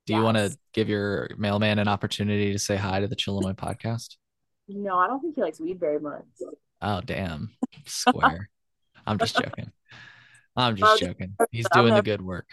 [0.07, 3.53] Do you want to give your mailman an opportunity to say hi to the Chillinois
[3.53, 4.17] podcast?
[4.67, 6.25] No, I don't think he likes weed very much.
[6.81, 7.51] Oh, damn.
[7.85, 8.49] Square.
[9.05, 9.71] I'm just joking.
[10.55, 11.35] I'm just joking.
[11.51, 12.47] He's doing the good work.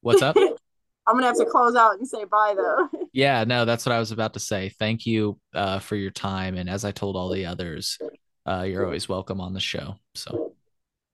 [0.00, 0.36] What's up?
[1.08, 2.88] I'm gonna have to close out and say bye though.
[3.12, 4.68] Yeah, no, that's what I was about to say.
[4.78, 6.54] Thank you uh, for your time.
[6.54, 7.96] And as I told all the others,
[8.44, 9.94] uh, you're always welcome on the show.
[10.14, 10.52] So,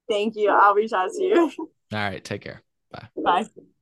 [0.09, 0.51] Thank you.
[0.51, 1.53] I'll reach out to you.
[1.59, 2.61] All right, take care.
[2.91, 3.09] Bye.
[3.17, 3.47] Bye.